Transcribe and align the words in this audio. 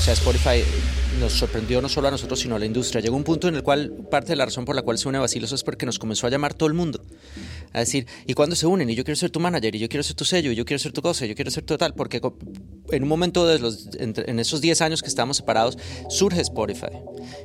O 0.00 0.02
sea, 0.02 0.14
Spotify 0.14 0.64
nos 1.20 1.34
sorprendió 1.34 1.82
no 1.82 1.88
solo 1.90 2.08
a 2.08 2.10
nosotros, 2.10 2.40
sino 2.40 2.56
a 2.56 2.58
la 2.58 2.64
industria. 2.64 3.02
Llegó 3.02 3.16
un 3.16 3.22
punto 3.22 3.48
en 3.48 3.56
el 3.56 3.62
cual 3.62 3.92
parte 4.10 4.28
de 4.28 4.36
la 4.36 4.46
razón 4.46 4.64
por 4.64 4.74
la 4.74 4.80
cual 4.80 4.96
se 4.96 5.06
une 5.06 5.18
Vacilos 5.18 5.52
es 5.52 5.62
porque 5.62 5.84
nos 5.84 5.98
comenzó 5.98 6.26
a 6.26 6.30
llamar 6.30 6.54
todo 6.54 6.68
el 6.68 6.72
mundo. 6.72 7.02
A 7.72 7.80
decir, 7.80 8.06
¿y 8.26 8.34
cuándo 8.34 8.56
se 8.56 8.66
unen? 8.66 8.90
Y 8.90 8.94
yo 8.94 9.04
quiero 9.04 9.16
ser 9.16 9.30
tu 9.30 9.40
manager, 9.40 9.74
y 9.74 9.78
yo 9.78 9.88
quiero 9.88 10.02
ser 10.02 10.16
tu 10.16 10.24
sello, 10.24 10.50
y 10.50 10.54
yo 10.54 10.64
quiero 10.64 10.78
ser 10.78 10.92
tu 10.92 11.02
cosa, 11.02 11.24
y 11.24 11.28
yo 11.28 11.34
quiero 11.34 11.50
ser 11.50 11.64
tu 11.64 11.76
tal. 11.76 11.94
Porque 11.94 12.20
en 12.90 13.02
un 13.02 13.08
momento 13.08 13.46
de 13.46 13.58
los, 13.58 13.88
en 13.98 14.38
esos 14.38 14.60
10 14.60 14.80
años 14.80 15.02
que 15.02 15.08
estábamos 15.08 15.36
separados, 15.36 15.78
surge 16.08 16.40
Spotify. 16.40 16.88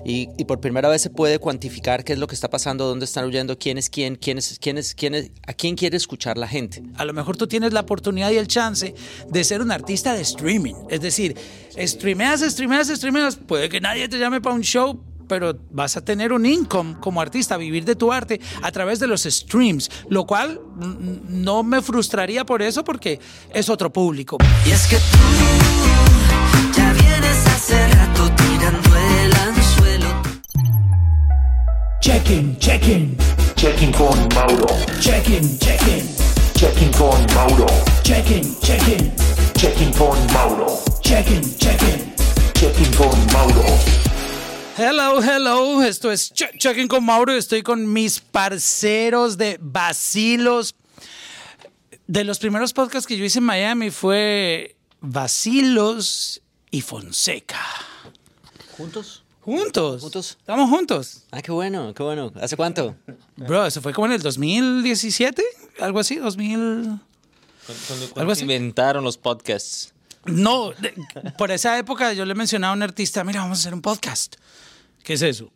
Y, 0.05 0.29
y, 0.37 0.45
por 0.45 0.59
primera 0.59 0.89
vez 0.89 1.01
se 1.01 1.09
puede 1.09 1.39
cuantificar 1.39 2.03
qué 2.03 2.13
es 2.13 2.19
lo 2.19 2.27
que 2.27 2.35
está 2.35 2.49
pasando, 2.49 2.85
dónde 2.85 3.05
están 3.05 3.25
huyendo, 3.25 3.57
quién 3.57 3.77
es 3.77 3.89
quién, 3.89 4.15
quién 4.15 4.37
es, 4.37 4.57
quién 4.59 4.77
es, 4.77 4.95
quién 4.95 5.15
es, 5.15 5.31
a 5.45 5.53
quién 5.53 5.75
quiere 5.75 5.97
escuchar 5.97 6.37
la 6.37 6.47
gente. 6.47 6.81
A 6.95 7.05
lo 7.05 7.13
mejor 7.13 7.37
tú 7.37 7.47
tienes 7.47 7.73
la 7.73 7.81
oportunidad 7.81 8.31
y 8.31 8.37
el 8.37 8.47
chance 8.47 8.93
de 9.29 9.43
ser 9.43 9.61
un 9.61 9.71
artista 9.71 10.13
de 10.13 10.21
streaming. 10.21 10.75
Es 10.89 11.01
decir, 11.01 11.35
streameas, 11.77 12.41
streameas, 12.41 12.87
streameas. 12.87 13.35
Puede 13.35 13.69
que 13.69 13.81
nadie 13.81 14.07
te 14.07 14.17
llame 14.17 14.41
para 14.41 14.55
un 14.55 14.61
show, 14.61 14.99
pero 15.27 15.57
vas 15.71 15.97
a 15.97 16.03
tener 16.03 16.33
un 16.33 16.45
income 16.45 16.97
como 16.99 17.21
artista, 17.21 17.57
vivir 17.57 17.85
de 17.85 17.95
tu 17.95 18.11
arte 18.11 18.39
a 18.61 18.71
través 18.71 18.99
de 18.99 19.07
los 19.07 19.23
streams, 19.23 19.89
lo 20.09 20.25
cual 20.25 20.61
no 21.29 21.63
me 21.63 21.81
frustraría 21.81 22.45
por 22.45 22.61
eso 22.61 22.83
porque 22.83 23.19
es 23.53 23.69
otro 23.69 23.91
público. 23.91 24.37
Y 24.65 24.71
es 24.71 24.87
que 24.87 24.97
tú 24.97 25.17
ya 26.75 26.93
vienes 26.93 27.47
hace 27.47 27.87
rato 27.87 28.31
tirando 28.35 28.89
el 28.95 29.33
anzuelo. 29.33 30.21
Check-in, 32.01 32.57
check-in. 32.59 33.17
Checking 33.55 33.91
con 33.93 34.27
Mauro. 34.35 34.67
Check-in, 34.99 35.57
check-in. 35.57 36.07
Checking 36.53 36.91
con 36.91 37.25
Mauro. 37.33 37.65
Check-in, 38.03 38.55
check-in. 38.61 39.11
Checking 39.55 39.91
con 39.93 40.17
Mauro. 40.33 40.83
Check-in, 41.01 41.41
check-in. 41.57 42.13
Checking 42.53 42.93
con 42.93 43.33
Mauro. 43.33 44.04
Hello, 44.77 45.21
hello. 45.21 45.81
Esto 45.83 46.11
es 46.11 46.31
Checking 46.33 46.87
con 46.87 47.03
Mauro. 47.05 47.31
Estoy 47.33 47.63
con 47.63 47.91
mis 47.91 48.19
parceros 48.19 49.37
de 49.37 49.57
Vacilos. 49.61 50.75
De 52.07 52.23
los 52.23 52.39
primeros 52.39 52.73
podcasts 52.73 53.07
que 53.07 53.17
yo 53.17 53.25
hice 53.25 53.39
en 53.39 53.45
Miami 53.45 53.89
fue 53.89 54.75
Vacilos 55.01 56.41
y 56.71 56.81
Fonseca. 56.81 57.59
¿Juntos? 58.77 59.23
Juntos. 59.41 60.01
¿Juntos? 60.01 60.37
Estamos 60.39 60.69
juntos. 60.69 61.23
Ah, 61.31 61.41
qué 61.41 61.51
bueno, 61.51 61.93
qué 61.93 62.03
bueno. 62.03 62.31
¿Hace 62.41 62.57
cuánto? 62.57 62.95
Bro, 63.37 63.65
eso 63.67 63.81
fue 63.81 63.93
como 63.93 64.07
en 64.07 64.13
el 64.13 64.21
2017, 64.21 65.41
algo 65.79 65.99
así, 65.99 66.15
2000. 66.17 66.99
¿Cuándo, 67.87 68.19
Algo 68.19 68.31
así. 68.31 68.41
inventaron 68.41 69.03
los 69.03 69.17
podcasts? 69.17 69.93
No, 70.25 70.71
de- 70.71 70.93
por 71.37 71.51
esa 71.51 71.77
época 71.77 72.13
yo 72.13 72.25
le 72.25 72.33
mencionaba 72.35 72.73
a 72.73 72.75
un 72.75 72.83
artista, 72.83 73.23
mira, 73.23 73.41
vamos 73.41 73.59
a 73.59 73.61
hacer 73.61 73.73
un 73.73 73.81
podcast. 73.81 74.35
¿Qué 75.05 75.13
es 75.13 75.21
eso? 75.21 75.49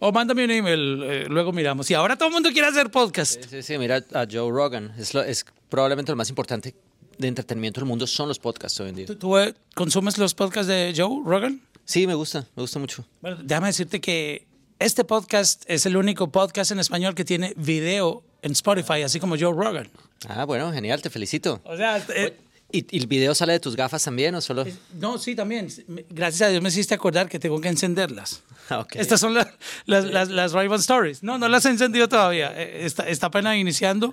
O 0.00 0.10
mándame 0.10 0.44
un 0.44 0.50
email, 0.50 1.02
eh, 1.04 1.24
luego 1.28 1.52
miramos. 1.52 1.88
Y 1.90 1.94
ahora 1.94 2.16
todo 2.16 2.28
el 2.28 2.34
mundo 2.34 2.50
quiere 2.50 2.66
hacer 2.68 2.90
podcast. 2.90 3.42
Sí, 3.48 3.62
sí, 3.62 3.78
mira 3.78 4.04
a 4.12 4.26
Joe 4.30 4.50
Rogan. 4.50 4.92
Es, 4.98 5.14
lo- 5.14 5.22
es 5.22 5.46
probablemente 5.68 6.10
lo 6.12 6.16
más 6.16 6.28
importante 6.28 6.74
de 7.16 7.28
entretenimiento 7.28 7.80
del 7.80 7.86
mundo 7.88 8.06
son 8.06 8.26
los 8.28 8.38
podcasts 8.40 8.78
hoy 8.80 8.88
en 8.90 8.96
día. 8.96 9.06
¿Tú, 9.06 9.14
tú, 9.14 9.38
eh, 9.38 9.54
consumes 9.74 10.18
los 10.18 10.34
podcasts 10.34 10.66
de 10.66 10.92
Joe 10.94 11.22
Rogan? 11.24 11.62
Sí, 11.84 12.06
me 12.06 12.14
gusta, 12.14 12.40
me 12.56 12.62
gusta 12.62 12.80
mucho. 12.80 13.04
Bueno, 13.22 13.38
déjame 13.44 13.68
decirte 13.68 14.00
que 14.00 14.44
este 14.80 15.04
podcast 15.04 15.62
es 15.68 15.86
el 15.86 15.96
único 15.96 16.30
podcast 16.30 16.72
en 16.72 16.80
español 16.80 17.14
que 17.14 17.24
tiene 17.24 17.54
video 17.56 18.24
en 18.42 18.52
Spotify, 18.52 19.02
así 19.02 19.20
como 19.20 19.36
Joe 19.38 19.52
Rogan. 19.54 19.88
Ah, 20.28 20.44
bueno, 20.46 20.72
genial, 20.72 21.00
te 21.00 21.10
felicito. 21.10 21.60
O 21.64 21.76
sea, 21.76 22.04
eh, 22.14 22.36
¿Y, 22.72 22.84
y 22.94 22.98
el 22.98 23.06
video 23.06 23.34
sale 23.34 23.52
de 23.54 23.60
tus 23.60 23.76
gafas 23.76 24.02
también 24.04 24.34
o 24.34 24.40
solo...? 24.40 24.64
no, 24.94 25.18
sí, 25.18 25.34
también. 25.36 25.68
Gracias 26.10 26.48
a 26.48 26.50
Dios 26.50 26.62
me 26.62 26.68
hiciste 26.68 26.94
acordar 26.94 27.28
que 27.28 27.38
tengo 27.38 27.60
que 27.60 27.68
encenderlas. 27.68 28.42
Ah, 28.68 28.80
ok. 28.80 28.96
Estas 28.96 29.20
son 29.20 29.32
las, 29.32 29.46
las, 29.84 30.04
las, 30.06 30.28
las 30.28 30.50
Ray-Ban 30.52 30.80
Stories. 30.80 31.22
No, 31.22 31.38
no 31.38 31.46
las 31.46 31.64
he 31.66 31.68
encendido 31.70 32.08
todavía. 32.08 32.52
Eh, 32.60 32.84
Está, 32.84 33.08
está 33.08 33.28
apenas 33.28 33.56
iniciando 33.56 34.12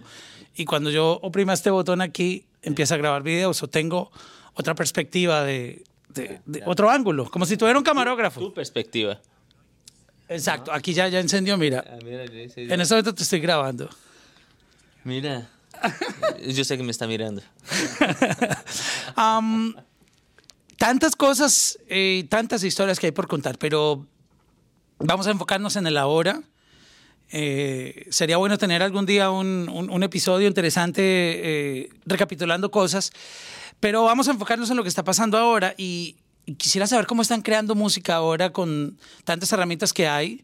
y 0.56 0.66
cuando 0.66 0.92
yo 0.92 1.18
oprima 1.24 1.54
este 1.54 1.72
botón 1.72 2.02
aquí, 2.02 2.46
empieza 2.62 2.94
a 2.94 3.00
grabar 3.00 3.24
videos 3.24 3.64
o 3.64 3.68
tengo 3.68 4.12
otra 4.54 4.76
perspectiva 4.76 5.44
de, 5.44 5.84
de- 6.10 6.40
de 6.46 6.62
otro 6.68 6.92
ángulo, 6.92 7.32
como 7.32 7.48
si 7.48 7.58
tuviera 7.58 7.80
un 7.80 7.84
camarógrafo. 7.84 8.42
Tu 8.42 8.54
perspectiva. 8.54 9.20
Exacto, 10.30 10.72
aquí 10.72 10.94
ya, 10.94 11.08
ya 11.08 11.20
encendió, 11.20 11.58
mira. 11.58 11.84
mira, 12.06 12.24
En 12.26 12.80
este 12.80 12.94
momento 12.94 13.16
te 13.16 13.24
estoy 13.24 13.40
grabando. 13.40 13.90
mira. 15.04 15.50
Yo 16.48 16.64
sé 16.64 16.78
que 16.78 16.84
me 16.84 16.92
está 16.92 17.08
mirando. 17.08 17.42
Am, 19.16 19.76
tantas 20.78 21.16
cosas, 21.16 21.80
eh, 21.88 22.26
tantas 22.30 22.64
historias 22.64 23.00
que 23.00 23.08
hay 23.08 23.12
por 23.12 23.28
contar, 23.28 23.58
pero 23.58 24.06
vamos 25.00 25.28
a 25.28 25.32
enfocarnos 25.32 25.76
en 25.76 25.88
el 25.88 25.98
ahora. 25.98 26.42
Eh, 27.32 28.06
sería 28.12 28.38
bueno 28.38 28.58
tener 28.58 28.84
algún 28.84 29.06
día 29.06 29.32
un, 29.32 29.68
un- 29.70 29.90
un 29.90 30.04
episodio 30.04 30.48
interesante 30.48 31.02
eh, 31.04 31.90
recapitulando 32.06 32.70
cosas, 32.70 33.12
pero 33.80 34.04
vamos 34.04 34.28
a 34.28 34.32
enfocarnos 34.32 34.70
en 34.70 34.78
lo 34.78 34.84
que 34.84 34.90
está 34.90 35.04
pasando 35.04 35.38
ahora 35.38 35.74
y, 35.78 36.18
y 36.46 36.56
quisiera 36.56 36.86
saber 36.86 37.08
cómo 37.08 37.22
están 37.24 37.42
creando 37.42 37.74
música 37.74 38.16
ahora 38.16 38.52
con 38.52 39.00
tantas 39.24 39.52
herramientas 39.52 39.94
que 39.94 40.08
hay 40.08 40.44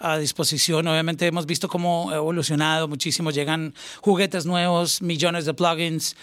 a 0.00 0.18
disposición. 0.18 0.88
Obviamente 0.88 1.26
hemos 1.26 1.46
visto 1.46 1.68
cómo 1.68 2.10
ha 2.10 2.16
evolucionado 2.16 2.88
muchísimo, 2.88 3.30
llegan 3.30 3.74
juguetes 4.00 4.46
nuevos, 4.46 5.02
millones 5.02 5.44
de 5.44 5.54
plugins. 5.54 6.16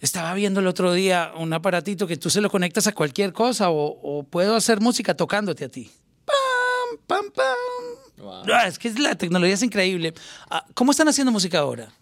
Estaba 0.00 0.34
viendo 0.34 0.60
el 0.60 0.66
otro 0.66 0.92
día 0.92 1.32
un 1.36 1.52
aparatito 1.52 2.06
que 2.06 2.16
tú 2.16 2.28
se 2.28 2.40
lo 2.40 2.50
conectas 2.50 2.86
a 2.86 2.92
cualquier 2.92 3.32
cosa 3.32 3.70
o, 3.70 3.98
o 4.02 4.24
puedo 4.24 4.56
hacer 4.56 4.80
música 4.80 5.14
tocándote 5.16 5.64
a 5.64 5.68
ti. 5.68 5.90
Pam, 6.26 6.98
pam, 7.06 7.30
pam. 7.30 8.44
Ah, 8.52 8.66
es 8.66 8.78
que 8.78 8.92
la 8.94 9.14
tecnología 9.14 9.54
es 9.54 9.62
increíble. 9.62 10.12
Ah, 10.50 10.66
¿Cómo 10.74 10.90
están 10.90 11.08
haciendo 11.08 11.32
música 11.32 11.60
ahora? 11.60 11.92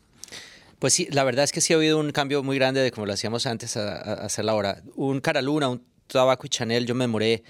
Pues 0.79 0.95
sí, 0.95 1.07
la 1.11 1.23
verdad 1.23 1.45
es 1.45 1.53
que 1.53 1.61
sí 1.61 1.73
ha 1.73 1.77
habido 1.77 1.99
un 2.01 2.11
cambio 2.11 2.43
muy 2.43 2.57
grande 2.57 2.81
de 2.81 2.91
como 2.91 3.07
lo 3.07 3.13
hacíamos 3.13 3.47
antes 3.47 3.77
a, 3.77 3.99
a 3.99 4.13
hacerla 4.25 4.53
ahora. 4.53 4.83
Un 4.97 5.21
Caraluna, 5.21 5.69
un 5.69 5.85
Tabaco 6.09 6.47
y 6.47 6.49
Chanel, 6.49 6.87
yo 6.87 6.95
me 6.95 7.05
demoré 7.05 7.45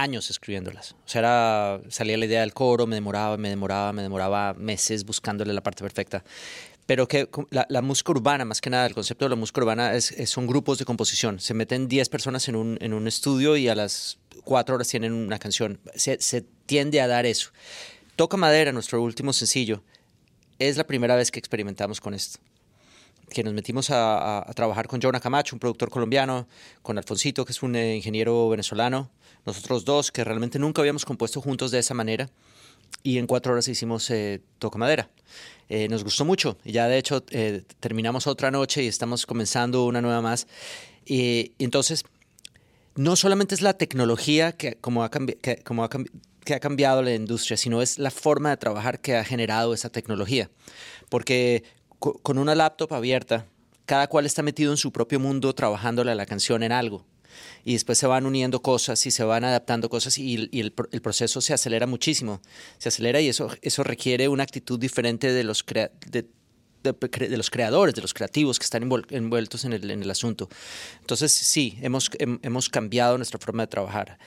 años 0.00 0.30
escribiéndolas. 0.30 0.92
O 0.92 1.08
sea, 1.08 1.18
era, 1.20 1.80
salía 1.88 2.16
la 2.16 2.26
idea 2.26 2.40
del 2.40 2.52
coro, 2.54 2.86
me 2.86 2.94
demoraba, 2.96 3.36
me 3.36 3.48
demoraba, 3.48 3.92
me 3.92 4.02
demoraba 4.02 4.54
meses 4.54 5.04
buscándole 5.04 5.52
la 5.52 5.62
parte 5.62 5.82
perfecta. 5.82 6.24
Pero 6.86 7.06
que 7.06 7.28
la, 7.50 7.66
la 7.68 7.82
música 7.82 8.10
urbana, 8.10 8.44
más 8.44 8.60
que 8.60 8.68
nada, 8.70 8.86
el 8.86 8.94
concepto 8.94 9.24
de 9.24 9.28
la 9.30 9.36
música 9.36 9.60
urbana 9.60 9.94
es, 9.94 10.10
es- 10.12 10.30
son 10.30 10.46
grupos 10.46 10.78
de 10.78 10.84
composición. 10.84 11.38
Se 11.38 11.54
meten 11.54 11.86
10 11.88 12.08
personas 12.08 12.48
en 12.48 12.56
un, 12.56 12.78
en 12.80 12.92
un 12.94 13.06
estudio 13.06 13.56
y 13.56 13.68
a 13.68 13.74
las 13.76 14.18
4 14.44 14.74
horas 14.74 14.88
tienen 14.88 15.12
una 15.12 15.38
canción. 15.38 15.78
Se, 15.94 16.20
se 16.20 16.42
tiende 16.66 17.00
a 17.00 17.06
dar 17.06 17.26
eso. 17.26 17.50
Toca 18.16 18.36
Madera, 18.36 18.72
nuestro 18.72 19.00
último 19.02 19.32
sencillo, 19.32 19.82
es 20.58 20.76
la 20.76 20.84
primera 20.84 21.14
vez 21.14 21.30
que 21.30 21.38
experimentamos 21.38 22.00
con 22.00 22.12
esto 22.14 22.38
que 23.30 23.42
nos 23.42 23.54
metimos 23.54 23.90
a, 23.90 24.18
a- 24.18 24.50
a 24.50 24.52
trabajar 24.52 24.86
con 24.88 25.00
Jonah 25.00 25.20
Camacho, 25.20 25.56
un 25.56 25.60
productor 25.60 25.88
colombiano, 25.90 26.46
con 26.82 26.98
Alfonsito, 26.98 27.44
que 27.44 27.52
es 27.52 27.62
un 27.62 27.74
eh, 27.76 27.96
ingeniero 27.96 28.48
venezolano, 28.48 29.10
nosotros 29.46 29.84
dos, 29.84 30.10
que 30.12 30.22
realmente 30.24 30.58
nunca 30.58 30.82
habíamos 30.82 31.04
compuesto 31.04 31.40
juntos 31.40 31.70
de 31.70 31.78
esa 31.78 31.94
manera, 31.94 32.28
y 33.02 33.18
en 33.18 33.26
cuatro 33.26 33.52
horas 33.52 33.66
hicimos 33.68 34.10
eh, 34.10 34.40
Toca 34.58 34.76
Madera. 34.78 35.08
Eh, 35.68 35.88
nos 35.88 36.02
gustó 36.04 36.24
mucho, 36.24 36.58
ya 36.64 36.88
de 36.88 36.98
hecho 36.98 37.24
eh, 37.30 37.62
terminamos 37.78 38.26
otra 38.26 38.50
noche 38.50 38.82
y 38.82 38.88
estamos 38.88 39.24
comenzando 39.24 39.86
una 39.86 40.00
nueva 40.02 40.20
más. 40.20 40.46
Y, 41.06 41.52
entonces, 41.58 42.04
no 42.96 43.14
solamente 43.16 43.54
es 43.54 43.62
la 43.62 43.74
tecnología 43.74 44.52
que, 44.52 44.74
como 44.74 45.04
ha, 45.04 45.10
que, 45.10 45.62
como 45.64 45.84
ha 45.84 45.88
que 46.44 46.54
ha 46.54 46.60
cambiado 46.60 47.02
la 47.02 47.14
industria, 47.14 47.56
sino 47.56 47.80
es 47.82 47.98
la 47.98 48.10
forma 48.10 48.50
de 48.50 48.56
trabajar 48.56 49.00
que 49.00 49.16
ha 49.16 49.24
generado 49.24 49.72
esa 49.74 49.90
tecnología. 49.90 50.50
Porque 51.08 51.62
con 52.00 52.38
una 52.38 52.54
laptop 52.54 52.92
abierta, 52.94 53.46
cada 53.86 54.06
cual 54.08 54.26
está 54.26 54.42
metido 54.42 54.72
en 54.72 54.76
su 54.78 54.90
propio 54.90 55.20
mundo 55.20 55.54
trabajándole 55.54 56.10
a 56.10 56.14
la 56.14 56.26
canción 56.26 56.62
en 56.62 56.72
algo. 56.72 57.04
Y 57.64 57.74
después 57.74 57.96
se 57.98 58.06
van 58.06 58.26
uniendo 58.26 58.60
cosas 58.60 59.04
y 59.06 59.10
se 59.10 59.22
van 59.22 59.44
adaptando 59.44 59.88
cosas 59.88 60.18
y, 60.18 60.48
y 60.50 60.60
el, 60.60 60.74
el 60.92 61.00
proceso 61.02 61.40
se 61.40 61.52
acelera 61.54 61.86
muchísimo. 61.86 62.40
Se 62.78 62.88
acelera 62.88 63.20
y 63.20 63.28
eso, 63.28 63.48
eso 63.62 63.84
requiere 63.84 64.28
una 64.28 64.42
actitud 64.42 64.78
diferente 64.78 65.32
de 65.32 65.44
los, 65.44 65.62
crea- 65.64 65.92
de, 66.10 66.26
de, 66.82 66.92
de 67.28 67.36
los 67.36 67.50
creadores, 67.50 67.94
de 67.94 68.02
los 68.02 68.14
creativos 68.14 68.58
que 68.58 68.64
están 68.64 68.82
envuel- 68.88 69.06
envueltos 69.10 69.64
en 69.64 69.74
el, 69.74 69.90
en 69.90 70.02
el 70.02 70.10
asunto. 70.10 70.48
Entonces, 71.00 71.30
sí, 71.32 71.78
hemos, 71.82 72.10
hem- 72.12 72.40
hemos 72.42 72.68
cambiado 72.68 73.16
nuestra 73.16 73.38
forma 73.38 73.62
de 73.64 73.66
trabajar 73.68 74.18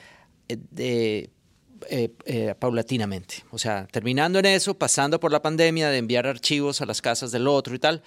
eh, 0.48 1.28
eh, 1.88 2.10
eh, 2.24 2.54
paulatinamente. 2.58 3.44
O 3.50 3.58
sea, 3.58 3.86
terminando 3.90 4.38
en 4.38 4.46
eso, 4.46 4.74
pasando 4.74 5.20
por 5.20 5.32
la 5.32 5.42
pandemia 5.42 5.90
de 5.90 5.98
enviar 5.98 6.26
archivos 6.26 6.80
a 6.80 6.86
las 6.86 7.02
casas 7.02 7.32
del 7.32 7.46
otro 7.46 7.74
y 7.74 7.78
tal, 7.78 8.02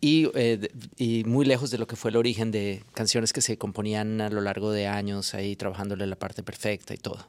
y, 0.00 0.30
eh, 0.34 0.68
y 0.96 1.24
muy 1.24 1.44
lejos 1.46 1.70
de 1.70 1.78
lo 1.78 1.86
que 1.86 1.96
fue 1.96 2.10
el 2.10 2.16
origen 2.16 2.50
de 2.50 2.82
canciones 2.94 3.32
que 3.32 3.40
se 3.40 3.56
componían 3.56 4.20
a 4.20 4.28
lo 4.28 4.40
largo 4.40 4.70
de 4.70 4.86
años, 4.86 5.34
ahí 5.34 5.56
trabajándole 5.56 6.06
la 6.06 6.16
parte 6.16 6.42
perfecta 6.42 6.94
y 6.94 6.98
todo. 6.98 7.26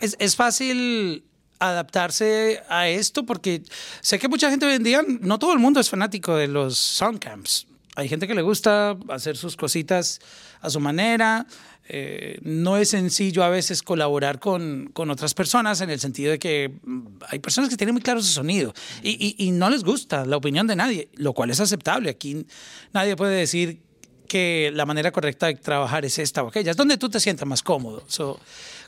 ¿Es, 0.00 0.16
es 0.18 0.36
fácil 0.36 1.24
adaptarse 1.58 2.62
a 2.68 2.88
esto? 2.88 3.24
Porque 3.24 3.62
sé 4.00 4.18
que 4.18 4.28
mucha 4.28 4.50
gente 4.50 4.66
hoy 4.66 4.74
en 4.74 4.82
día, 4.82 5.02
no 5.06 5.38
todo 5.38 5.52
el 5.52 5.58
mundo 5.58 5.80
es 5.80 5.90
fanático 5.90 6.36
de 6.36 6.48
los 6.48 6.78
soundcamps. 6.78 7.66
Hay 7.96 8.08
gente 8.08 8.26
que 8.26 8.34
le 8.34 8.42
gusta 8.42 8.96
hacer 9.08 9.38
sus 9.38 9.56
cositas 9.56 10.20
a 10.60 10.68
su 10.68 10.80
manera. 10.80 11.46
Eh, 11.88 12.40
no 12.42 12.76
es 12.76 12.90
sencillo 12.90 13.44
a 13.44 13.48
veces 13.48 13.82
colaborar 13.82 14.40
con, 14.40 14.90
con, 14.92 15.08
otras 15.08 15.34
personas 15.34 15.80
en 15.80 15.90
el 15.90 16.00
sentido 16.00 16.32
de 16.32 16.38
que 16.40 16.72
mm, 16.82 17.06
hay 17.28 17.38
personas 17.38 17.70
que 17.70 17.76
tienen 17.76 17.94
muy 17.94 18.02
claro 18.02 18.20
su 18.20 18.32
sonido 18.32 18.74
y, 19.04 19.36
y, 19.38 19.50
no 19.52 19.70
les 19.70 19.84
gusta 19.84 20.26
la 20.26 20.36
opinión 20.36 20.66
de 20.66 20.74
nadie, 20.74 21.10
lo 21.14 21.32
cual 21.32 21.50
es 21.50 21.60
aceptable. 21.60 22.10
Aquí 22.10 22.44
nadie 22.92 23.14
puede 23.14 23.36
decir 23.36 23.82
que 24.26 24.72
la 24.74 24.84
manera 24.84 25.12
correcta 25.12 25.46
de 25.46 25.54
trabajar 25.54 26.04
es 26.04 26.18
esta 26.18 26.42
o 26.42 26.48
aquella. 26.48 26.72
Es 26.72 26.76
donde 26.76 26.98
tú 26.98 27.08
te 27.08 27.20
sientas 27.20 27.46
más 27.46 27.62
cómodo. 27.62 28.04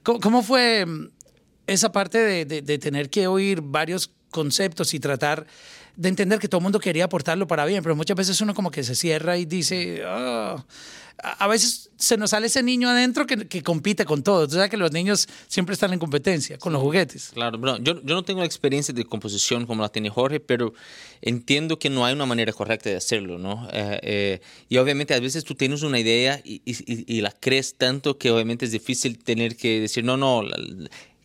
¿cómo, 0.03 0.19
¿cómo, 0.19 0.43
fue 0.43 0.85
mm, 0.85 1.11
esa 1.69 1.93
parte 1.93 2.19
de, 2.19 2.63
de 2.63 2.79
tener 2.79 3.11
que 3.11 3.29
oír 3.29 3.61
varios 3.63 4.11
conceptos 4.31 4.93
y 4.93 5.01
tratar 5.01 5.47
de 5.99 6.09
entender 6.09 6.39
que 6.39 6.47
todo 6.47 6.61
el 6.61 6.63
mundo 6.63 6.79
quería 6.79 7.05
aportarlo 7.07 7.49
para 7.49 7.67
bien, 7.67 7.83
pero 7.83 7.97
muchas 7.97 8.17
veces 8.17 8.41
uno 8.41 8.55
como 8.55 8.71
que 8.71 8.85
se 8.85 8.95
cierra 8.95 9.37
y 9.37 9.47
dice, 9.47 10.05
oh. 10.07 10.65
a 11.21 11.47
veces 11.49 11.91
se 11.97 12.17
nos 12.17 12.31
sale 12.31 12.47
ese 12.47 12.63
niño 12.63 12.89
adentro 12.89 13.27
que, 13.27 13.49
que 13.49 13.65
compite 13.65 14.05
con 14.05 14.23
todo. 14.23 14.47
Tú 14.47 14.55
sabes 14.55 14.71
que 14.71 14.77
los 14.77 14.93
niños 14.93 15.27
siempre 15.49 15.73
están 15.73 15.93
en 15.93 15.99
competencia 15.99 16.57
con 16.57 16.73
los 16.73 16.81
juguetes. 16.81 17.31
Claro, 17.35 17.59
bueno, 17.59 17.79
yo, 17.79 18.01
yo 18.03 18.15
no 18.15 18.23
tengo 18.23 18.39
la 18.39 18.47
experiencia 18.47 18.95
de 18.95 19.05
composición 19.05 19.67
como 19.67 19.83
la 19.83 19.89
tiene 19.89 20.09
Jorge, 20.09 20.39
pero 20.39 20.73
entiendo 21.21 21.81
que 21.81 21.91
no 21.91 22.05
hay 22.05 22.15
una 22.15 22.27
manera 22.27 22.53
correcta 22.53 22.91
de 22.91 22.97
hacerlo, 22.97 23.39
¿no? 23.39 23.69
Eh, 23.73 23.99
eh, 24.03 24.41
y 24.69 24.77
obviamente 24.77 25.15
a 25.15 25.19
veces 25.19 25.43
tú 25.43 25.57
tienes 25.57 25.83
una 25.83 25.99
idea 25.99 26.41
y, 26.45 26.63
y, 26.65 27.13
y, 27.13 27.21
la 27.23 27.33
crees 27.33 27.75
tanto 27.75 28.19
que 28.19 28.31
obviamente 28.31 28.67
es 28.67 28.71
difícil 28.71 29.19
tener 29.19 29.57
que 29.57 29.81
decir, 29.81 30.05
no, 30.05 30.17
no, 30.17 30.45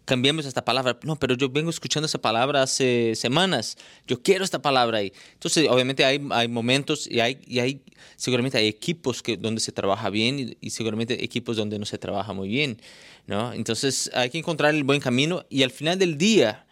la, 0.03 0.05
cambiemos 0.05 0.45
esta 0.45 0.63
palabra. 0.63 0.97
No, 1.03 1.15
pero 1.15 1.35
yo 1.35 1.49
vengo 1.49 1.69
escuchando 1.69 2.05
esa 2.05 2.19
palabra 2.19 2.63
hace 2.63 3.13
semanas. 3.15 3.77
Yo 4.07 4.21
quiero 4.21 4.43
esta 4.43 4.61
palabra 4.61 4.99
ahí. 4.99 5.13
Entonces, 5.33 5.67
obviamente 5.69 6.05
hay, 6.05 6.21
hay 6.31 6.47
momentos 6.47 7.07
y 7.07 7.19
hay, 7.19 7.39
y 7.47 7.59
hay, 7.59 7.81
seguramente 8.15 8.57
hay 8.57 8.67
equipos 8.67 9.21
que, 9.21 9.37
donde 9.37 9.61
se 9.61 9.71
trabaja 9.71 10.09
bien 10.09 10.39
y, 10.39 10.57
y, 10.61 10.69
seguramente 10.69 11.23
equipos 11.23 11.57
donde 11.57 11.79
no 11.79 11.85
se 11.85 11.97
trabaja 11.97 12.33
muy 12.33 12.49
bien, 12.49 12.81
¿no? 13.27 13.53
Entonces, 13.53 14.11
hay 14.13 14.29
que 14.29 14.37
encontrar 14.37 14.73
el 14.73 14.83
buen 14.83 14.99
camino 14.99 15.45
y 15.49 15.63
al 15.63 15.71
final 15.71 15.99
del 15.99 16.17
día, 16.17 16.65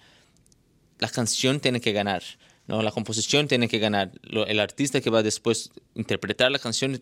la 0.99 1.09
canción 1.09 1.59
tiene 1.59 1.81
que 1.81 1.91
ganar. 1.91 2.23
¿no? 2.67 2.81
La 2.81 2.91
composición 2.91 3.47
tiene 3.47 3.67
que 3.67 3.79
ganar. 3.79 4.11
El 4.23 4.59
artista 4.59 5.01
que 5.01 5.09
va 5.09 5.23
después 5.23 5.71
a 5.75 5.99
interpretar 5.99 6.51
la 6.51 6.59
canción 6.59 7.01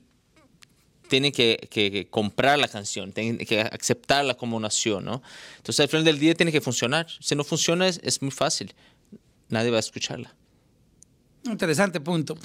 tiene 1.09 1.31
que, 1.33 1.67
que, 1.69 2.07
comprar 2.09 2.57
la 2.57 2.67
canción, 2.67 3.11
tiene 3.11 3.45
que 3.45 3.59
aceptarla 3.59 4.35
como 4.35 4.59
nació, 4.59 5.01
¿no? 5.01 5.21
Entonces, 5.57 5.81
al 5.81 5.89
final 5.89 6.05
del 6.05 6.19
día 6.19 6.33
tiene 6.35 6.51
que 6.51 6.61
funcionar. 6.61 7.07
Si 7.19 7.35
no 7.35 7.43
funciona, 7.43 7.87
es, 7.87 7.99
es 8.03 8.21
muy 8.21 8.31
fácil. 8.31 8.73
Nadie 9.49 9.71
va 9.71 9.77
a 9.77 9.81
escucharla. 9.81 10.33
Interesante 11.43 11.99
punto. 11.99 12.37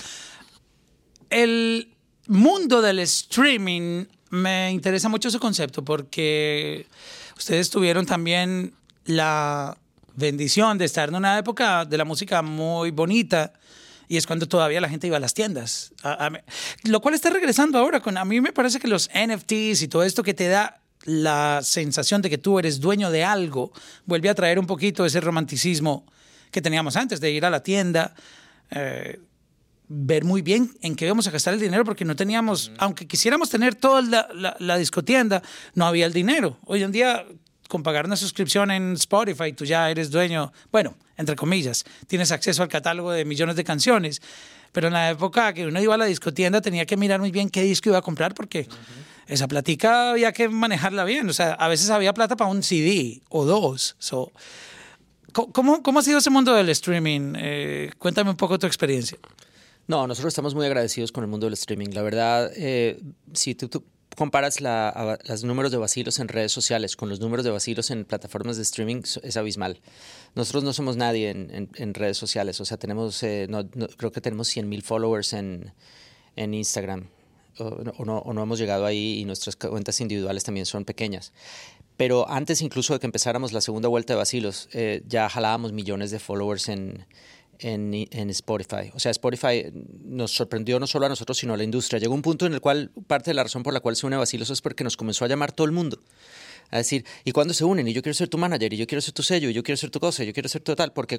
El 1.31 1.95
mundo 2.27 2.81
del 2.81 2.99
streaming 3.01 4.07
me 4.31 4.73
interesa 4.73 5.09
mucho 5.09 5.29
ese 5.29 5.39
concepto 5.39 5.85
porque 5.85 6.87
ustedes 7.37 7.71
tuvieron 7.71 8.07
también 8.07 8.75
la 9.05 9.77
bendición 10.17 10.79
de 10.79 10.85
estar 10.85 11.09
en 11.09 11.17
una 11.17 11.39
época 11.39 11.85
de 11.85 11.99
la 11.99 12.05
música 12.05 12.43
muy 12.43 12.91
bonita 12.91 13.53
y 14.09 14.17
es 14.17 14.27
cuando 14.27 14.47
todavía 14.47 14.81
la 14.81 14.89
gente 14.89 15.07
iba 15.07 15.17
a 15.17 15.21
las 15.21 15.35
tiendas. 15.35 15.93
A, 16.03 16.27
a, 16.27 16.33
lo 16.85 17.01
cual 17.01 17.15
está 17.15 17.31
regresando 17.31 17.79
ahora. 17.79 18.01
Con, 18.01 18.17
a 18.17 18.25
mí 18.25 18.41
me 18.41 18.53
parece 18.53 18.79
que 18.79 18.89
los 18.89 19.11
NFTs 19.15 19.83
y 19.83 19.89
todo 19.89 20.03
esto 20.03 20.23
que 20.23 20.35
te 20.35 20.49
da 20.49 20.81
la 21.05 21.61
sensación 21.63 22.23
de 22.23 22.31
que 22.31 22.39
tú 22.39 22.59
eres 22.59 22.81
dueño 22.81 23.11
de 23.11 23.25
algo, 23.25 23.73
vuelve 24.07 24.29
a 24.29 24.35
traer 24.35 24.59
un 24.59 24.67
poquito 24.67 25.05
ese 25.05 25.21
romanticismo 25.21 26.07
que 26.51 26.63
teníamos 26.63 26.97
antes 26.97 27.21
de 27.21 27.31
ir 27.31 27.45
a 27.45 27.51
la 27.51 27.63
tienda. 27.63 28.15
Eh, 28.71 29.21
ver 29.87 30.25
muy 30.25 30.41
bien 30.41 30.71
en 30.81 30.97
qué 30.97 31.05
íbamos 31.05 31.27
a 31.29 31.31
gastar 31.31 31.53
el 31.53 31.61
dinero 31.61 31.85
porque 31.85 32.07
no 32.07 32.17
teníamos, 32.17 32.71
mm. 32.71 32.75
aunque 32.79 33.07
quisiéramos 33.07 33.51
tener 33.51 33.75
toda 33.75 34.01
la, 34.01 34.29
la, 34.35 34.57
la 34.59 34.79
discotienda, 34.79 35.43
no 35.75 35.87
había 35.87 36.07
el 36.07 36.13
dinero. 36.13 36.59
Hoy 36.65 36.83
en 36.83 36.91
día 36.91 37.27
con 37.75 37.83
pagar 37.83 38.07
una 38.07 38.15
suscripción 38.15 38.71
en 38.71 38.93
Spotify, 38.93 39.53
tú 39.53 39.65
ya 39.65 39.91
eres 39.91 40.09
dueño, 40.09 40.53
bueno, 40.71 40.95
entre 41.17 41.35
comillas, 41.35 41.85
tienes 42.07 42.31
acceso 42.31 42.63
al 42.63 42.69
catálogo 42.69 43.11
de 43.11 43.25
millones 43.25 43.57
de 43.57 43.65
canciones. 43.65 44.23
Pero 44.71 44.87
en 44.87 44.93
la 44.93 45.11
época 45.11 45.53
que 45.53 45.67
uno 45.67 45.83
iba 45.83 45.93
a 45.93 45.99
la 45.99 46.05
discotienda 46.05 46.61
tenía 46.61 46.87
que 46.87 46.97
mirar 46.97 47.19
muy 47.19 47.33
bien 47.33 47.51
qué 47.51 47.63
disco 47.63 47.89
iba 47.89 47.99
a 47.99 48.03
comprar 48.03 48.33
porque 48.33 48.69
uh 48.71 48.73
-huh. 48.73 49.25
esa 49.27 49.49
platica 49.49 50.11
había 50.11 50.31
que 50.31 50.49
manejarla 50.49 51.03
bien. 51.03 51.29
O 51.29 51.33
sea, 51.33 51.55
a 51.55 51.67
veces 51.67 51.91
había 51.91 52.15
plata 52.15 52.37
para 52.37 52.49
un 52.49 52.63
CD 52.63 53.23
o 53.29 53.45
dos. 53.45 53.97
So, 53.99 54.31
¿cómo, 55.33 55.83
¿Cómo 55.83 55.99
ha 55.99 56.03
sido 56.03 56.19
ese 56.19 56.31
mundo 56.31 56.55
del 56.55 56.69
streaming? 56.69 57.35
Eh, 57.37 57.91
cuéntame 57.99 58.31
un 58.31 58.37
poco 58.37 58.57
tu 58.57 58.69
experiencia. 58.69 59.19
No, 59.89 60.07
nosotros 60.07 60.31
estamos 60.31 60.55
muy 60.55 60.67
agradecidos 60.67 61.11
con 61.11 61.25
el 61.25 61.29
mundo 61.29 61.47
del 61.47 61.55
streaming. 61.55 61.89
La 61.93 62.03
verdad, 62.03 62.53
eh, 62.55 63.01
si 63.33 63.57
tú, 63.57 63.69
tú 63.69 63.83
comparas 64.15 64.61
los 64.61 65.45
números 65.45 65.73
de 65.73 65.79
vacilos 65.79 66.19
en 66.19 66.29
redes 66.29 66.53
sociales 66.53 66.97
con 66.97 67.09
los 67.09 67.21
números 67.21 67.45
de 67.45 67.51
vacilos 67.51 67.91
en 67.91 68.05
plataformas 68.05 68.57
de 68.57 68.63
streaming, 68.63 69.03
es 69.23 69.37
abismal. 69.37 69.81
Nosotros 70.35 70.65
no 70.65 70.73
somos 70.73 70.97
nadie 70.97 71.31
en, 71.31 71.95
redes 71.95 72.17
sociales, 72.17 72.61
o 72.61 72.65
sea, 72.65 72.77
tenemos, 72.77 73.23
eh, 73.23 73.49
creo 73.97 74.13
que 74.13 74.21
tenemos 74.21 74.49
100 74.49 74.69
mil 74.69 74.83
followers 74.83 75.33
en, 75.33 75.73
en 76.37 76.55
Instagram, 76.55 77.09
o, 77.59 77.65
o, 77.65 78.05
no, 78.05 78.19
o 78.19 78.33
no 78.33 78.43
hemos 78.43 78.59
llegado 78.59 78.87
ahí 78.87 79.21
y 79.21 79.25
nuestras 79.25 79.57
cuentas 79.57 80.01
individuales 80.01 80.45
también 80.45 80.67
son 80.67 80.85
pequeñas. 80.85 81.33
Pero 81.97 82.29
antes 82.29 82.61
incluso 82.61 82.93
de 82.93 83.01
que 83.01 83.07
empezáramos 83.07 83.53
la 83.53 83.61
segunda 83.61 83.89
vuelta 83.89 84.15
de 84.15 84.19
vacilos, 84.19 84.69
eh, 84.73 85.03
ya 85.07 85.29
jalábamos 85.29 85.73
millones 85.73 86.11
de 86.11 86.19
followers 86.19 86.69
en, 86.69 87.07
en, 87.59 87.93
en, 88.11 88.31
Spotify. 88.31 88.91
O 88.95 89.01
sea, 89.01 89.11
Spotify 89.11 89.65
nos 90.05 90.33
sorprendió 90.33 90.79
no 90.81 90.87
solo 90.87 91.07
a 91.07 91.09
nosotros, 91.09 91.39
sino 91.39 91.55
a 91.55 91.57
la 91.57 91.65
industria. 91.65 91.99
Llegó 91.99 92.15
un 92.15 92.23
punto 92.23 92.47
en 92.47 92.55
el 92.55 92.61
cual 92.61 92.91
parte 93.07 93.31
de 93.31 93.35
la 93.35 93.43
razón 93.43 93.63
por 93.63 93.73
la 93.73 93.81
cual 93.81 93.97
se 93.97 94.07
une 94.07 94.17
Basilos 94.17 94.51
es 94.51 94.61
porque 94.61 94.85
nos 94.85 94.97
comenzó 94.97 95.25
a 95.25 95.29
llamar 95.29 95.53
todo 95.53 95.67
el 95.67 95.73
mundo. 95.73 96.01
A 96.71 96.79
decir, 96.79 97.05
¿y 97.25 97.33
cuándo 97.33 97.55
se 97.55 97.65
unen? 97.65 97.87
Y 97.87 97.93
yo 97.93 98.03
quiero 98.03 98.15
ser 98.15 98.29
tu 98.29 98.39
manager, 98.39 98.73
y 98.73 98.77
yo 98.77 98.87
quiero 98.87 99.01
ser 99.01 99.13
tu 99.13 99.23
sello, 99.23 99.51
y 99.51 99.53
yo 99.53 99.63
quiero 99.63 99.77
ser 99.77 99.91
tu 99.91 100.01
cosa, 100.01 100.25
y 100.25 100.27
yo 100.27 100.33
quiero 100.33 100.49
ser 100.49 100.63
tu 100.63 100.75
tal. 100.75 100.93
Porque 100.93 101.19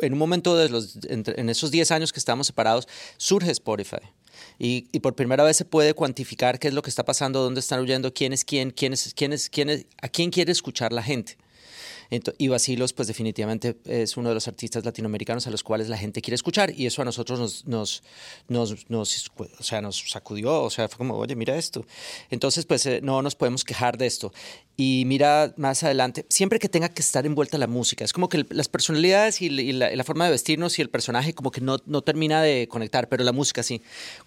en 0.00 0.12
un 0.12 0.18
momento 0.18 0.56
de 0.56 0.68
los, 0.68 0.98
en 1.08 1.48
esos 1.48 1.70
10 1.70 1.90
años 1.90 2.12
que 2.12 2.18
estábamos 2.18 2.46
separados, 2.46 2.86
surge 3.16 3.50
Spotify. 3.50 4.02
Y, 4.58 4.88
y, 4.92 5.00
por 5.00 5.14
primera 5.14 5.44
vez 5.44 5.56
se 5.56 5.64
puede 5.64 5.94
cuantificar 5.94 6.58
qué 6.58 6.68
es 6.68 6.74
lo 6.74 6.82
que 6.82 6.90
está 6.90 7.04
pasando, 7.04 7.42
dónde 7.42 7.60
están 7.60 7.80
huyendo, 7.80 8.12
quién 8.12 8.32
es 8.32 8.44
quién, 8.44 8.70
quién 8.70 8.92
es, 8.92 9.12
quién 9.14 9.32
es, 9.32 9.50
quién 9.50 9.70
es, 9.70 9.86
a 10.00 10.08
quién 10.08 10.30
quiere 10.30 10.52
escuchar 10.52 10.92
la 10.92 11.02
gente. 11.02 11.36
Y 12.38 12.48
Basilos, 12.48 12.92
pues 12.92 13.08
definitivamente 13.08 13.76
es 13.84 14.16
uno 14.16 14.28
de 14.28 14.34
los 14.34 14.48
artistas 14.48 14.84
latinoamericanos 14.84 15.46
a 15.46 15.50
los 15.50 15.62
cuales 15.62 15.88
la 15.88 15.98
gente 15.98 16.22
quiere 16.22 16.36
escuchar 16.36 16.70
y 16.70 16.86
eso 16.86 17.02
a 17.02 17.04
nosotros 17.04 17.64
nos, 17.66 18.02
nos, 18.48 18.86
nos, 18.88 19.30
o 19.38 19.62
sea, 19.62 19.80
nos 19.80 20.10
sacudió, 20.10 20.62
o 20.62 20.70
sea, 20.70 20.88
fue 20.88 20.98
como, 20.98 21.14
oye, 21.16 21.34
mira 21.34 21.56
esto. 21.56 21.84
Entonces, 22.30 22.64
pues 22.66 22.86
eh, 22.86 23.00
no 23.02 23.22
nos 23.22 23.34
podemos 23.34 23.64
quejar 23.64 23.98
de 23.98 24.06
esto. 24.06 24.32
Y 24.78 25.04
mira 25.06 25.54
más 25.56 25.82
adelante, 25.84 26.26
siempre 26.28 26.58
que 26.58 26.68
tenga 26.68 26.90
que 26.90 27.00
estar 27.00 27.24
envuelta 27.24 27.56
la 27.56 27.66
música, 27.66 28.04
es 28.04 28.12
como 28.12 28.28
que 28.28 28.44
las 28.50 28.68
personalidades 28.68 29.40
y, 29.40 29.46
y, 29.46 29.72
la, 29.72 29.90
y 29.90 29.96
la, 29.96 30.04
forma 30.04 30.26
de 30.26 30.32
vestirnos 30.32 30.78
y 30.78 30.82
el 30.82 30.90
personaje 30.90 31.32
como 31.32 31.50
que 31.50 31.62
no, 31.62 31.78
no 31.86 32.02
termina 32.02 32.42
de 32.42 32.68
conectar, 32.68 33.08
pero 33.08 33.24
la 33.24 33.32
música 33.32 33.62
sí. 33.62 33.80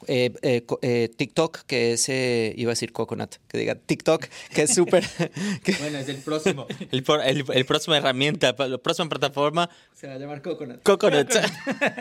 Eh, 0.07 0.31
eh, 0.41 0.65
eh, 0.81 1.09
TikTok, 1.15 1.59
que 1.67 1.93
es, 1.93 2.09
iba 2.09 2.71
a 2.71 2.73
decir 2.73 2.91
Coconut, 2.91 3.35
que 3.47 3.59
diga 3.59 3.75
TikTok, 3.75 4.25
que 4.51 4.63
es 4.63 4.73
súper... 4.73 5.05
bueno, 5.79 5.99
es 5.99 6.09
el 6.09 6.17
próximo, 6.17 6.65
el, 6.91 7.03
el, 7.25 7.45
el 7.53 7.65
próxima 7.65 7.97
herramienta, 7.97 8.55
la 8.57 8.79
próxima 8.79 9.07
plataforma. 9.07 9.69
Se 9.93 10.07
va 10.07 10.13
a 10.13 10.17
llamar 10.17 10.41
Coconut. 10.41 10.81
Coconut. 10.81 11.29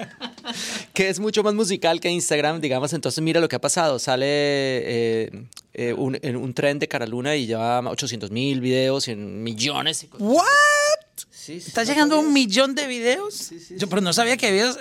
que 0.95 1.11
es 1.11 1.21
mucho 1.21 1.43
más 1.43 1.52
musical 1.52 2.00
que 2.00 2.09
Instagram, 2.09 2.62
digamos. 2.62 2.95
Entonces, 2.95 3.23
mira 3.23 3.40
lo 3.40 3.49
que 3.49 3.57
ha 3.57 3.61
pasado. 3.61 3.99
Sale 3.99 5.49
eh, 5.75 5.89
eh, 5.89 5.93
un, 5.93 6.19
un, 6.37 6.55
tren 6.55 6.79
de 6.79 6.89
Caraluna 6.89 7.37
y 7.37 7.47
lleva 7.47 7.81
800 7.81 8.31
mil 8.31 8.61
videos 8.61 9.09
y 9.09 9.17
millones. 9.17 10.05
Y 10.05 10.11
¿What? 10.19 10.45
Sí, 11.31 11.61
sí, 11.61 11.69
¿Está 11.69 11.83
no 11.83 11.89
llegando 11.89 12.17
a 12.17 12.19
un 12.21 12.33
millón 12.33 12.75
de 12.75 12.87
videos? 12.87 13.35
Sí, 13.35 13.77
Yo, 13.77 13.89
pero 13.89 14.03
no 14.03 14.13
sabía 14.13 14.37
que 14.37 14.49
había, 14.49 14.75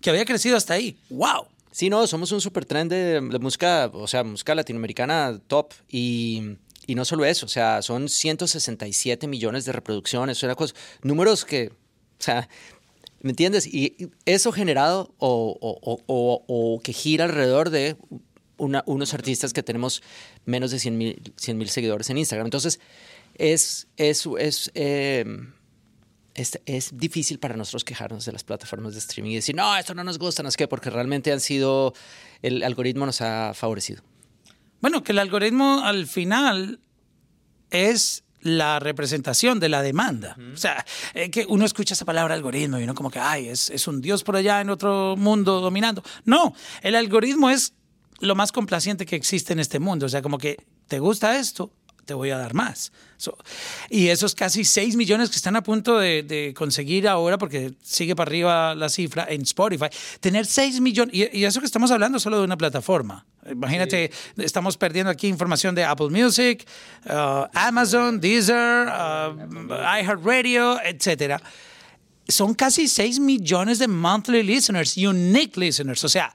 que 0.00 0.10
había 0.10 0.24
crecido 0.24 0.56
hasta 0.56 0.74
ahí. 0.74 0.96
¡Wow! 1.10 1.46
Sí, 1.70 1.90
no, 1.90 2.06
somos 2.06 2.30
un 2.32 2.40
super 2.40 2.64
tren 2.64 2.88
de, 2.88 3.20
de 3.20 3.38
música, 3.38 3.90
o 3.92 4.06
sea, 4.06 4.22
música 4.22 4.54
latinoamericana 4.54 5.38
top. 5.48 5.72
Y 5.90 6.56
y 6.86 6.94
no 6.94 7.04
solo 7.04 7.24
eso, 7.24 7.46
o 7.46 7.48
sea, 7.48 7.82
son 7.82 8.08
167 8.08 9.26
millones 9.26 9.64
de 9.64 9.72
reproducciones, 9.72 10.42
una 10.42 10.54
cosa, 10.54 10.74
números 11.02 11.44
que, 11.44 11.68
o 11.68 12.22
sea, 12.22 12.48
¿me 13.20 13.30
entiendes? 13.30 13.66
Y 13.66 14.10
eso 14.26 14.52
generado 14.52 15.14
o, 15.18 15.56
o, 15.60 16.02
o, 16.06 16.44
o 16.46 16.80
que 16.82 16.92
gira 16.92 17.24
alrededor 17.24 17.70
de 17.70 17.96
una, 18.56 18.82
unos 18.86 19.14
artistas 19.14 19.52
que 19.52 19.62
tenemos 19.62 20.02
menos 20.44 20.70
de 20.70 20.78
100 20.78 20.96
mil 20.96 21.68
seguidores 21.68 22.10
en 22.10 22.18
Instagram. 22.18 22.46
Entonces, 22.46 22.80
es, 23.34 23.88
es, 23.96 24.28
es, 24.38 24.70
eh, 24.74 25.24
es, 26.34 26.60
es, 26.66 26.96
difícil 26.96 27.38
para 27.38 27.56
nosotros 27.56 27.84
quejarnos 27.84 28.24
de 28.24 28.32
las 28.32 28.44
plataformas 28.44 28.94
de 28.94 29.00
streaming 29.00 29.32
y 29.32 29.36
decir, 29.36 29.54
no, 29.54 29.76
esto 29.76 29.94
no 29.94 30.04
nos 30.04 30.18
gusta, 30.18 30.42
no 30.42 30.48
es 30.48 30.56
que, 30.56 30.68
porque 30.68 30.90
realmente 30.90 31.32
han 31.32 31.40
sido, 31.40 31.94
el 32.42 32.62
algoritmo 32.62 33.06
nos 33.06 33.20
ha 33.20 33.52
favorecido. 33.54 34.02
Bueno, 34.80 35.02
que 35.02 35.12
el 35.12 35.18
algoritmo 35.18 35.80
al 35.84 36.06
final 36.06 36.80
es 37.70 38.22
la 38.40 38.78
representación 38.78 39.58
de 39.58 39.70
la 39.70 39.82
demanda. 39.82 40.36
Uh 40.38 40.42
-huh. 40.42 40.54
O 40.54 40.56
sea, 40.56 40.84
eh, 41.14 41.30
que 41.30 41.46
uno 41.48 41.64
escucha 41.64 41.94
esa 41.94 42.04
palabra 42.04 42.34
algoritmo 42.34 42.78
y 42.78 42.84
uno 42.84 42.94
como 42.94 43.10
que, 43.10 43.18
ay, 43.18 43.48
es, 43.48 43.70
es 43.70 43.88
un 43.88 44.02
dios 44.02 44.22
por 44.22 44.36
allá 44.36 44.60
en 44.60 44.68
otro 44.68 45.16
mundo 45.16 45.60
dominando. 45.60 46.04
No, 46.26 46.54
el 46.82 46.94
algoritmo 46.94 47.48
es 47.48 47.72
lo 48.20 48.34
más 48.34 48.52
complaciente 48.52 49.06
que 49.06 49.16
existe 49.16 49.52
en 49.52 49.60
este 49.60 49.78
mundo. 49.78 50.06
O 50.06 50.08
sea, 50.08 50.22
como 50.22 50.38
que 50.38 50.64
te 50.88 50.98
gusta 50.98 51.38
esto, 51.38 51.72
te 52.04 52.14
voy 52.14 52.30
a 52.30 52.38
dar 52.38 52.54
más. 52.54 52.92
So, 53.16 53.36
y 53.88 54.08
esos 54.08 54.34
casi 54.34 54.64
6 54.64 54.96
millones 54.96 55.30
que 55.30 55.36
están 55.36 55.56
a 55.56 55.62
punto 55.62 55.98
de, 55.98 56.22
de 56.22 56.54
conseguir 56.54 57.08
ahora, 57.08 57.38
porque 57.38 57.74
sigue 57.82 58.14
para 58.14 58.28
arriba 58.28 58.74
la 58.74 58.88
cifra 58.88 59.26
en 59.28 59.42
Spotify, 59.42 59.86
tener 60.20 60.46
6 60.46 60.80
millones, 60.80 61.14
y, 61.14 61.38
y 61.38 61.44
eso 61.44 61.60
que 61.60 61.66
estamos 61.66 61.90
hablando 61.90 62.18
solo 62.20 62.38
de 62.38 62.44
una 62.44 62.56
plataforma. 62.56 63.26
Imagínate, 63.50 64.10
estamos 64.36 64.76
perdiendo 64.76 65.10
aquí 65.10 65.28
información 65.28 65.74
de 65.74 65.84
Apple 65.84 66.08
Music, 66.10 66.66
uh, 67.06 67.46
Amazon, 67.52 68.20
Deezer, 68.20 68.86
uh, 68.88 69.74
iHeartRadio, 70.00 70.80
etcétera 70.82 71.40
son 72.26 72.54
casi 72.54 72.88
6 72.88 73.20
millones 73.20 73.78
de 73.78 73.86
monthly 73.86 74.42
listeners, 74.42 74.96
unique 74.96 75.60
listeners. 75.60 76.02
O 76.04 76.08
sea, 76.08 76.34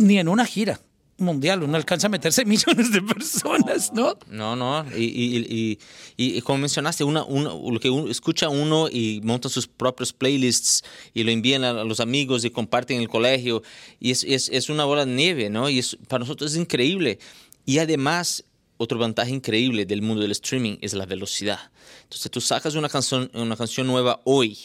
ni 0.00 0.18
en 0.18 0.28
una 0.28 0.44
gira 0.44 0.80
mundial 1.18 1.62
uno 1.62 1.76
alcanza 1.76 2.06
a 2.06 2.10
meterse 2.10 2.44
millones 2.46 2.90
de 2.92 3.02
personas, 3.02 3.92
¿no? 3.92 4.16
No, 4.28 4.56
no. 4.56 4.86
Y, 4.96 5.04
y, 5.04 5.78
y, 6.16 6.36
y- 6.38 6.40
como 6.40 6.60
mencionaste, 6.60 7.04
una, 7.04 7.24
una- 7.24 7.50
lo 7.50 7.78
que 7.78 7.90
uno- 7.90 8.10
escucha 8.10 8.48
uno 8.48 8.88
y 8.90 9.20
monta 9.22 9.50
sus 9.50 9.66
propios 9.68 10.14
playlists 10.14 10.82
y 11.12 11.22
lo 11.22 11.30
envían 11.30 11.62
a, 11.62 11.84
los 11.84 12.00
amigos 12.00 12.42
y 12.46 12.50
comparten 12.50 12.96
en 12.96 13.02
el 13.02 13.08
colegio. 13.10 13.62
Y 14.00 14.12
es, 14.12 14.24
es, 14.24 14.48
es 14.48 14.70
una 14.70 14.86
bola 14.86 15.04
de 15.04 15.12
nieve, 15.12 15.50
¿no? 15.50 15.68
Y 15.68 15.78
es, 15.80 15.94
para 16.08 16.20
nosotros 16.20 16.52
es 16.52 16.56
increíble. 16.58 17.18
Y 17.66 17.80
además, 17.80 18.42
otro 18.78 18.98
ventaja 18.98 19.28
increíble 19.30 19.84
del 19.84 20.00
mundo 20.00 20.22
del 20.22 20.30
streaming 20.32 20.78
es 20.80 20.94
la 20.94 21.04
velocidad. 21.04 21.60
Entonces, 22.04 22.30
tú 22.30 22.40
sacas 22.40 22.76
una 22.76 22.88
canción, 22.88 23.30
una 23.34 23.56
canción 23.56 23.86
nueva 23.86 24.22
hoy, 24.24 24.56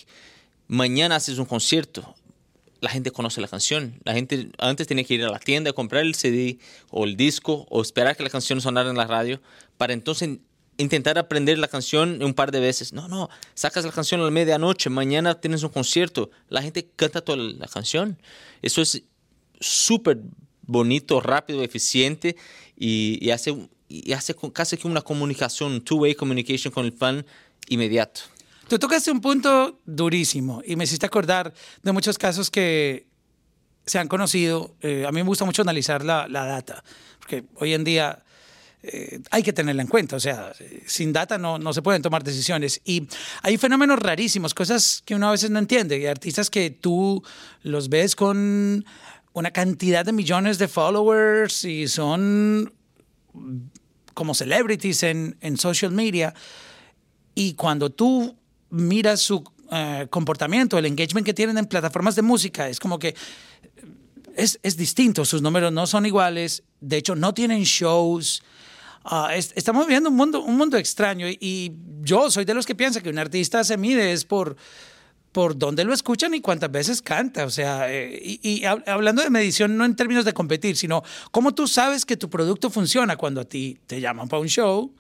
mañana 0.70 1.18
haces 1.18 1.38
un 1.38 1.46
concierto, 1.46 2.16
la 2.86 2.92
gente 2.92 3.10
conoce 3.10 3.42
la 3.42 3.48
canción. 3.48 4.00
La 4.04 4.14
gente 4.14 4.50
antes 4.60 4.86
tenía 4.86 5.04
que 5.04 5.16
ir 5.16 5.24
a 5.24 5.32
la 5.32 5.40
tienda 5.40 5.72
a 5.72 5.74
comprar 5.74 6.04
el 6.04 6.14
CD 6.14 6.60
o 6.92 7.06
el 7.06 7.18
disco 7.18 7.66
o 7.72 7.82
esperar 7.82 8.16
que 8.16 8.22
la 8.22 8.30
canción 8.30 8.62
sonara 8.62 8.92
en 8.92 8.96
la 8.96 9.08
radio 9.08 9.42
para 9.78 9.94
entonces 9.94 10.38
intentar 10.78 11.18
aprender 11.18 11.58
la 11.58 11.68
canción 11.68 12.22
un 12.22 12.36
par 12.36 12.52
de 12.52 12.60
veces. 12.60 12.94
No, 12.94 13.08
no, 13.08 13.28
sacas 13.56 13.86
la 13.86 13.92
canción 13.92 14.22
a 14.22 14.26
la 14.26 14.30
medianoche, 14.30 14.92
mañana 14.92 15.42
tienes 15.42 15.64
un 15.64 15.70
concierto, 15.70 16.30
la 16.48 16.62
gente 16.62 16.88
canta 16.96 17.22
toda 17.22 17.40
la 17.40 17.68
canción. 17.68 18.20
Eso 18.62 18.84
es 18.84 19.02
súper 19.60 20.20
bonito, 20.62 21.22
rápido, 21.22 21.64
eficiente 21.64 22.36
y, 22.78 23.18
y 23.20 23.32
hace, 23.32 23.68
y 23.90 24.14
hace 24.14 24.36
casi 24.54 24.78
que 24.78 24.88
una 24.88 25.02
comunicación, 25.02 25.82
two-way 25.82 26.14
communication 26.14 26.72
con 26.72 26.86
el 26.86 26.94
fan 26.94 27.26
inmediato. 27.68 28.22
Tú 28.68 28.80
tocaste 28.80 29.12
un 29.12 29.22
punto 29.22 29.80
durísimo 29.86 30.62
y 30.66 30.76
me 30.76 30.86
hiciste 30.86 31.06
acordar 31.06 31.54
de 31.84 31.92
muchos 31.92 32.18
casos 32.18 32.50
que 32.50 33.08
se 33.86 34.00
han 34.00 34.08
conocido. 34.08 34.76
Eh, 34.82 35.06
a 35.08 35.12
mí 35.12 35.22
me 35.22 35.28
gusta 35.28 35.46
mucho 35.46 35.62
analizar 35.62 36.04
la, 36.04 36.28
la 36.28 36.46
data, 36.46 36.84
porque 37.20 37.46
hoy 37.56 37.74
en 37.74 37.84
día 37.84 38.24
eh, 38.88 39.20
hay 39.32 39.42
que 39.42 39.54
tenerla 39.54 39.82
en 39.82 39.88
cuenta. 39.88 40.16
O 40.16 40.20
sea, 40.20 40.54
sin 40.86 41.12
data 41.14 41.38
no, 41.38 41.58
no 41.58 41.74
se 41.74 41.82
pueden 41.82 42.02
tomar 42.02 42.24
decisiones. 42.24 42.82
Y 42.86 43.08
hay 43.42 43.58
fenómenos 43.58 44.00
rarísimos, 44.00 44.54
cosas 44.54 45.02
que 45.06 45.16
uno 45.16 45.28
a 45.28 45.32
veces 45.32 45.50
no 45.50 45.60
entiende. 45.60 45.98
Y 45.98 46.06
artistas 46.06 46.50
que 46.50 46.70
tú 46.70 47.24
los 47.64 47.90
ves 47.90 48.16
con 48.16 48.86
una 49.34 49.52
cantidad 49.52 50.06
de 50.06 50.14
millones 50.14 50.58
de 50.58 50.68
followers 50.68 51.66
y 51.66 51.88
son 51.88 52.74
como 54.14 54.34
celebrities 54.34 55.04
en, 55.04 55.38
en 55.42 55.58
social 55.58 55.92
media. 55.92 56.34
Y 57.34 57.56
cuando 57.56 57.90
tú 57.92 58.38
miras 58.70 59.22
su 59.22 59.44
eh, 59.72 60.08
comportamiento, 60.10 60.78
el 60.78 60.86
engagement 60.86 61.26
que 61.26 61.34
tienen 61.34 61.58
en 61.58 61.66
plataformas 61.66 62.16
de 62.16 62.22
música, 62.22 62.70
es 62.70 62.80
como 62.80 63.00
que 63.00 63.16
es, 64.36 64.60
es 64.64 64.78
distinto. 64.78 65.26
Sus 65.26 65.42
números 65.42 65.72
no 65.72 65.88
son 65.88 66.06
iguales. 66.06 66.64
De 66.82 66.98
hecho, 66.98 67.16
no 67.16 67.34
tienen 67.34 67.64
shows. 67.64 68.44
Ah, 69.04 69.30
es- 69.36 69.54
estamos 69.56 69.86
viviendo 69.86 70.10
un 70.10 70.16
mundo, 70.16 70.42
un 70.44 70.58
mundo 70.58 70.78
extraño. 70.78 71.28
Y, 71.30 71.74
yo 72.02 72.30
soy 72.30 72.46
de 72.46 72.54
los 72.54 72.66
que 72.66 72.76
piensa 72.76 73.02
que 73.02 73.10
un 73.10 73.18
artista 73.18 73.64
se 73.64 73.78
mide 73.78 74.12
es 74.14 74.26
por, 74.26 74.56
por 75.32 75.58
dónde 75.58 75.84
lo 75.86 75.94
escuchan 75.94 76.34
y 76.36 76.42
cuántas 76.42 76.70
veces 76.72 77.02
canta. 77.02 77.46
O 77.46 77.50
sea, 77.50 77.92
eh, 77.92 78.20
y, 78.22 78.40
y 78.48 78.62
hab- 78.64 78.84
hablando 78.88 79.24
de 79.24 79.30
medición, 79.32 79.76
no 79.78 79.86
en 79.86 79.96
términos 79.96 80.26
de 80.26 80.34
competir, 80.34 80.76
sino 80.78 81.02
cómo 81.32 81.56
tú 81.56 81.68
sabes 81.68 82.06
que 82.06 82.18
tu 82.18 82.30
producto 82.30 82.70
funciona 82.70 83.16
cuando 83.16 83.42
a 83.42 83.46
ti 83.46 83.80
te 83.88 84.00
llaman 84.02 84.28
para 84.28 84.42
un 84.42 84.50
show, 84.50 84.94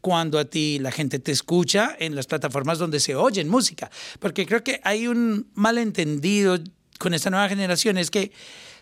cuando 0.00 0.38
a 0.38 0.44
ti 0.44 0.78
la 0.78 0.90
gente 0.90 1.18
te 1.18 1.32
escucha 1.32 1.96
en 1.98 2.14
las 2.14 2.26
plataformas 2.26 2.78
donde 2.78 3.00
se 3.00 3.14
oye 3.14 3.44
música. 3.44 3.90
Porque 4.18 4.46
creo 4.46 4.62
que 4.62 4.80
hay 4.84 5.06
un 5.06 5.48
malentendido 5.54 6.58
con 6.98 7.14
esta 7.14 7.30
nueva 7.30 7.48
generación, 7.48 7.98
es 7.98 8.10
que 8.10 8.32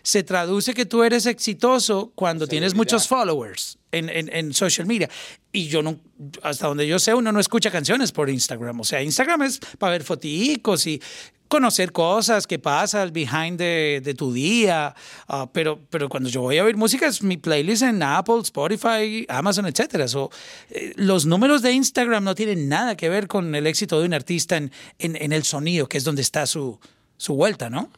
se 0.05 0.21
traduce 0.21 0.75
que 0.75 0.85
tú 0.85 1.01
eres 1.01 1.25
exitoso 1.25 2.11
cuando 2.13 2.45
tienes 2.45 2.75
muchos 2.75 3.07
followers 3.07 3.79
en, 3.91 4.07
en- 4.09 4.29
en 4.31 4.53
social 4.53 4.85
media. 4.85 5.09
Y 5.51 5.65
yo 5.67 5.81
no, 5.81 5.99
hasta 6.43 6.67
donde 6.67 6.85
yo 6.87 6.99
sé, 6.99 7.15
uno 7.15 7.31
no 7.31 7.39
escucha 7.39 7.71
canciones 7.71 8.11
por 8.11 8.29
Instagram. 8.29 8.79
O 8.79 8.83
sea, 8.83 9.01
Instagram 9.01 9.41
es 9.41 9.59
para 9.79 9.93
ver 9.93 10.03
foticos 10.03 10.85
y 10.85 11.01
conocer 11.47 11.91
cosas 11.91 12.45
que 12.45 12.59
pasa 12.59 13.01
al 13.01 13.11
behind 13.11 13.57
de, 13.57 13.99
de 14.03 14.13
tu 14.13 14.31
día. 14.31 14.93
Ah, 15.27 15.49
pero, 15.51 15.79
pero 15.89 16.07
cuando 16.07 16.29
yo 16.29 16.41
voy 16.41 16.59
a 16.59 16.63
oír 16.65 16.77
música 16.77 17.07
es 17.07 17.23
mi 17.23 17.37
playlist 17.37 17.81
en 17.81 18.03
Apple, 18.03 18.41
Spotify, 18.43 19.25
Amazon. 19.27 19.65
So, 20.07 20.29
eh, 20.69 20.93
los 20.97 21.25
números 21.25 21.63
de 21.63 21.71
Instagram 21.71 22.23
no 22.23 22.35
tienen 22.35 22.69
nada 22.69 22.95
que 22.95 23.09
ver 23.09 23.27
con 23.27 23.55
el 23.55 23.65
éxito 23.65 23.99
de 23.99 24.05
un 24.05 24.13
artista 24.13 24.55
en, 24.57 24.71
en, 24.99 25.15
en 25.15 25.33
el 25.33 25.43
sonido, 25.43 25.87
que 25.89 25.97
es 25.97 26.03
donde 26.03 26.21
está 26.21 26.45
su, 26.45 26.79
su 27.17 27.33
vuelta, 27.33 27.71
¿no? 27.71 27.89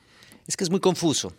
Es 0.48 0.56
que 0.56 0.64
es 0.64 0.70
muy 0.70 0.80
confuso, 0.80 1.34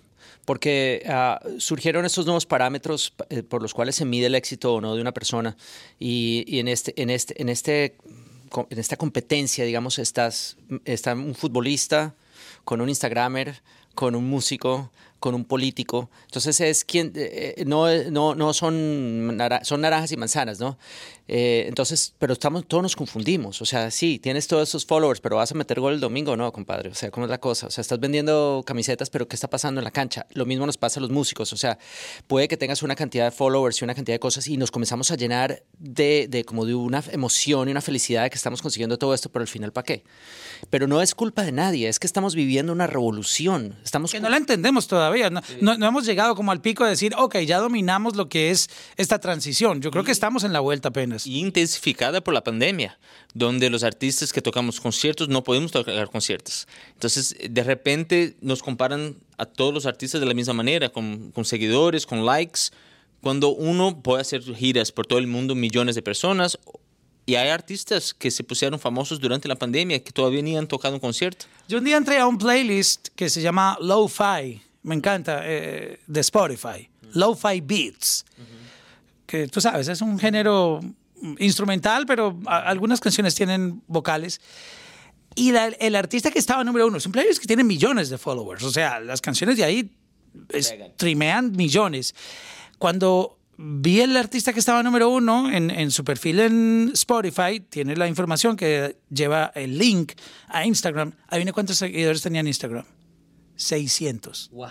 porque 0.49 1.03
ah, 1.07 1.43
surgieron 1.59 2.07
estos 2.07 2.25
nuevos 2.25 2.47
parámetros 2.47 3.13
eh, 3.29 3.43
por 3.43 3.61
los 3.61 3.75
cuales 3.75 3.97
se 3.97 4.07
mide 4.07 4.29
el 4.29 4.35
éxito 4.35 4.73
o 4.73 4.81
no 4.81 4.95
de 4.95 5.03
una 5.03 5.13
persona. 5.13 5.59
Y, 5.99 6.59
en, 6.59 6.69
este, 6.69 6.95
en, 6.97 7.11
este, 7.11 7.43
en, 7.43 7.51
este, 7.51 7.99
en 8.71 8.79
esta 8.79 8.97
competencia, 8.97 9.67
digamos, 9.67 9.99
estás, 9.99 10.57
está 10.87 11.13
un 11.13 11.35
futbolista 11.35 12.15
con 12.65 12.81
un 12.81 12.89
Instagramer, 12.89 13.61
con 13.99 14.15
un 14.15 14.31
músico, 14.31 14.93
con 15.19 15.35
un 15.35 15.45
político. 15.45 16.09
Entonces 16.27 16.61
es 16.61 16.85
quien 16.85 17.09
eh, 17.17 17.55
eh, 17.57 17.65
no, 17.65 17.93
no, 18.11 18.37
no 18.37 18.55
son, 18.55 19.37
son 19.63 19.81
naranjas 19.81 20.13
y 20.13 20.17
manzanas, 20.17 20.61
¿no? 20.61 20.79
Eh, 21.27 21.67
entonces, 21.69 22.15
pero 22.19 22.33
estamos, 22.33 22.67
todos 22.67 22.83
nos 22.83 22.97
confundimos. 22.97 23.61
O 23.61 23.67
sea, 23.67 23.91
sí, 23.91 24.19
tienes 24.19 24.47
todos 24.47 24.69
esos 24.69 24.87
followers, 24.87 25.21
pero 25.21 25.37
vas 25.37 25.53
a 25.53 25.55
meter 25.55 25.81
gol 25.81 25.95
el 25.95 26.01
domingo, 26.01 26.37
no, 26.37 26.51
compadre. 26.53 26.91
O 26.91 26.95
sea, 26.95 27.11
¿cómo 27.11 27.27
es 27.27 27.31
la 27.31 27.39
cosa? 27.39 27.67
O 27.67 27.71
sea, 27.71 27.83
estás 27.83 28.01
vendiendo 28.01 28.63
camisetas, 28.65 29.11
pero 29.11 29.29
¿qué 29.29 29.37
está 29.37 29.51
pasando 29.51 29.81
en 29.81 29.85
la 29.85 29.91
cancha? 29.91 30.27
Lo 30.31 30.47
mismo 30.47 30.65
nos 30.65 30.79
pasa 30.79 31.01
a 31.01 31.03
los 31.03 31.11
músicos. 31.11 31.53
O 31.53 31.57
sea, 31.57 31.79
puede 32.27 32.49
que 32.49 32.57
tengas 32.57 32.83
una 32.83 32.95
cantidad 32.95 33.25
de 33.25 33.31
followers 33.31 33.81
y 33.83 33.85
una 33.85 33.95
cantidad 33.95 34.15
de 34.15 34.21
cosas 34.21 34.47
y 34.49 34.57
nos 34.57 34.71
comenzamos 34.71 35.11
a 35.11 35.17
llenar 35.17 35.63
de, 35.79 36.29
de 36.31 36.45
como 36.45 36.65
de 36.65 36.75
una 36.75 37.05
emoción 37.11 37.69
y 37.69 37.73
una 37.73 37.83
felicidad 37.83 38.23
de 38.23 38.31
que 38.31 38.37
estamos 38.37 38.63
consiguiendo 38.63 38.97
todo 38.99 39.13
esto, 39.13 39.29
pero 39.31 39.43
al 39.43 39.49
final, 39.49 39.73
¿para 39.73 39.85
qué? 39.85 40.05
Pero 40.71 40.87
no 40.87 41.03
es 41.03 41.15
culpa 41.15 41.43
de 41.43 41.53
nadie, 41.53 41.89
es 41.89 41.99
que 41.99 42.07
estamos 42.07 42.35
viviendo 42.35 42.73
una 42.73 42.87
revolución. 42.87 43.77
Estamos 43.89 44.13
Que 44.13 44.21
no 44.21 44.29
la 44.29 44.37
entendemos 44.37 44.87
todavía. 44.87 45.31
No, 45.31 45.41
no, 45.63 45.79
no 45.79 45.89
hemos 45.89 46.05
llegado 46.05 46.35
como 46.35 46.53
al 46.53 46.61
pico 46.61 46.85
de 46.85 46.91
decir, 46.91 47.15
ok, 47.17 47.39
ya 47.39 47.59
dominamos 47.59 48.17
lo 48.17 48.29
que 48.29 48.51
es 48.51 48.69
esta 48.99 49.19
transición. 49.19 49.81
Yo 49.81 49.91
creo 49.91 50.05
que 50.05 50.13
estamos 50.13 50.45
en 50.45 50.53
la 50.53 50.61
vuelta 50.61 50.91
apenas. 50.91 51.27
y 51.27 51.39
intensificada 51.39 52.21
por 52.21 52.35
la 52.35 52.45
pandemia, 52.45 52.99
donde 53.33 53.71
los 53.71 53.85
artistas 53.85 54.31
que 54.31 54.43
tocamos 54.43 54.79
conciertos 54.79 55.31
no 55.31 55.43
podemos 55.43 55.73
tocar 55.73 56.11
conciertos. 56.11 56.69
Entonces, 56.93 57.35
de 57.49 57.63
repente 57.65 58.37
nos 58.43 58.63
comparan 58.63 59.17
a 59.39 59.47
todos 59.47 59.73
los 59.73 59.87
artistas 59.87 60.21
de 60.21 60.27
la 60.27 60.35
misma 60.35 60.53
manera, 60.53 60.91
con, 60.91 61.31
con 61.31 61.47
seguidores, 61.47 62.05
con 62.05 62.27
likes, 62.27 62.71
cuando 63.23 63.49
uno 63.49 64.03
puede 64.03 64.21
hacer 64.21 64.43
giras 64.55 64.93
por 64.93 65.07
todo 65.07 65.19
el 65.19 65.27
mundo, 65.27 65.55
millones 65.55 65.95
de 65.95 66.03
personas, 66.03 66.59
y 67.29 67.35
hay 67.37 67.51
artistas 67.51 68.15
que 68.15 68.31
se 68.31 68.43
pusieron 68.43 68.81
famosos 68.81 69.21
durante 69.21 69.49
la 69.49 69.55
pandemia 69.55 70.03
que 70.03 70.13
todavía 70.13 70.41
ni 70.41 70.57
han 70.57 70.67
tocado 70.67 70.95
un 70.95 71.01
concierto. 71.01 71.45
Yo 71.69 71.77
un 71.77 71.85
día 71.85 71.99
entré 71.99 72.19
a 72.19 72.27
un 72.27 72.39
playlist 72.39 73.09
que 73.15 73.29
se 73.29 73.43
llama 73.43 73.77
Lo-Fi, 73.83 74.63
me 74.83 74.95
encanta, 74.95 75.43
eh, 75.45 76.01
de 76.07 76.21
Spotify. 76.21 76.89
Lo-Fi 77.13 77.61
Beats. 77.61 78.25
Que 79.27 79.47
tú 79.47 79.61
sabes, 79.61 79.89
es 79.89 80.01
un 80.01 80.19
género 80.19 80.81
instrumental, 81.39 82.07
pero 82.07 82.41
algunas 82.47 82.99
canciones 82.99 83.35
tienen 83.35 83.83
vocales. 83.89 84.41
Y 85.35 85.53
la- 85.53 85.67
el 85.67 85.97
artista 85.97 86.31
que 86.31 86.39
estaba 86.39 86.65
número 86.65 86.87
uno, 86.87 86.97
es 86.97 87.05
un 87.05 87.13
playlist 87.13 87.41
que 87.43 87.47
tiene 87.47 87.63
millones 87.63 88.09
de 88.09 88.17
followers. 88.17 88.63
O 88.65 88.71
sea, 88.71 89.01
las 89.01 89.21
canciones 89.21 89.59
de 89.59 89.65
ahí 89.65 89.91
trimean 90.97 91.53
millones. 91.53 92.15
Cuando 92.79 93.38
vi 93.61 94.01
el 94.01 94.17
artista 94.17 94.53
que 94.53 94.61
estaba 94.61 94.83
número 94.83 95.09
uno 95.11 95.51
en, 95.51 95.71
en 95.71 95.91
su 95.91 96.05
perfil 96.05 96.41
en 96.41 96.91
Spotify, 96.95 97.61
tiene 97.69 97.97
la 97.97 98.07
información 98.09 98.57
que 98.57 98.97
lleva 99.11 99.51
el 99.55 99.77
link 99.77 100.13
a 100.49 100.65
Instagram. 100.65 101.13
Adivina 101.29 101.53
cuántos 101.53 101.77
seguidores 101.79 102.23
tenía 102.23 102.41
en 102.41 102.47
Instagram. 102.47 102.85
600. 103.57 104.51
Wow. 104.53 104.69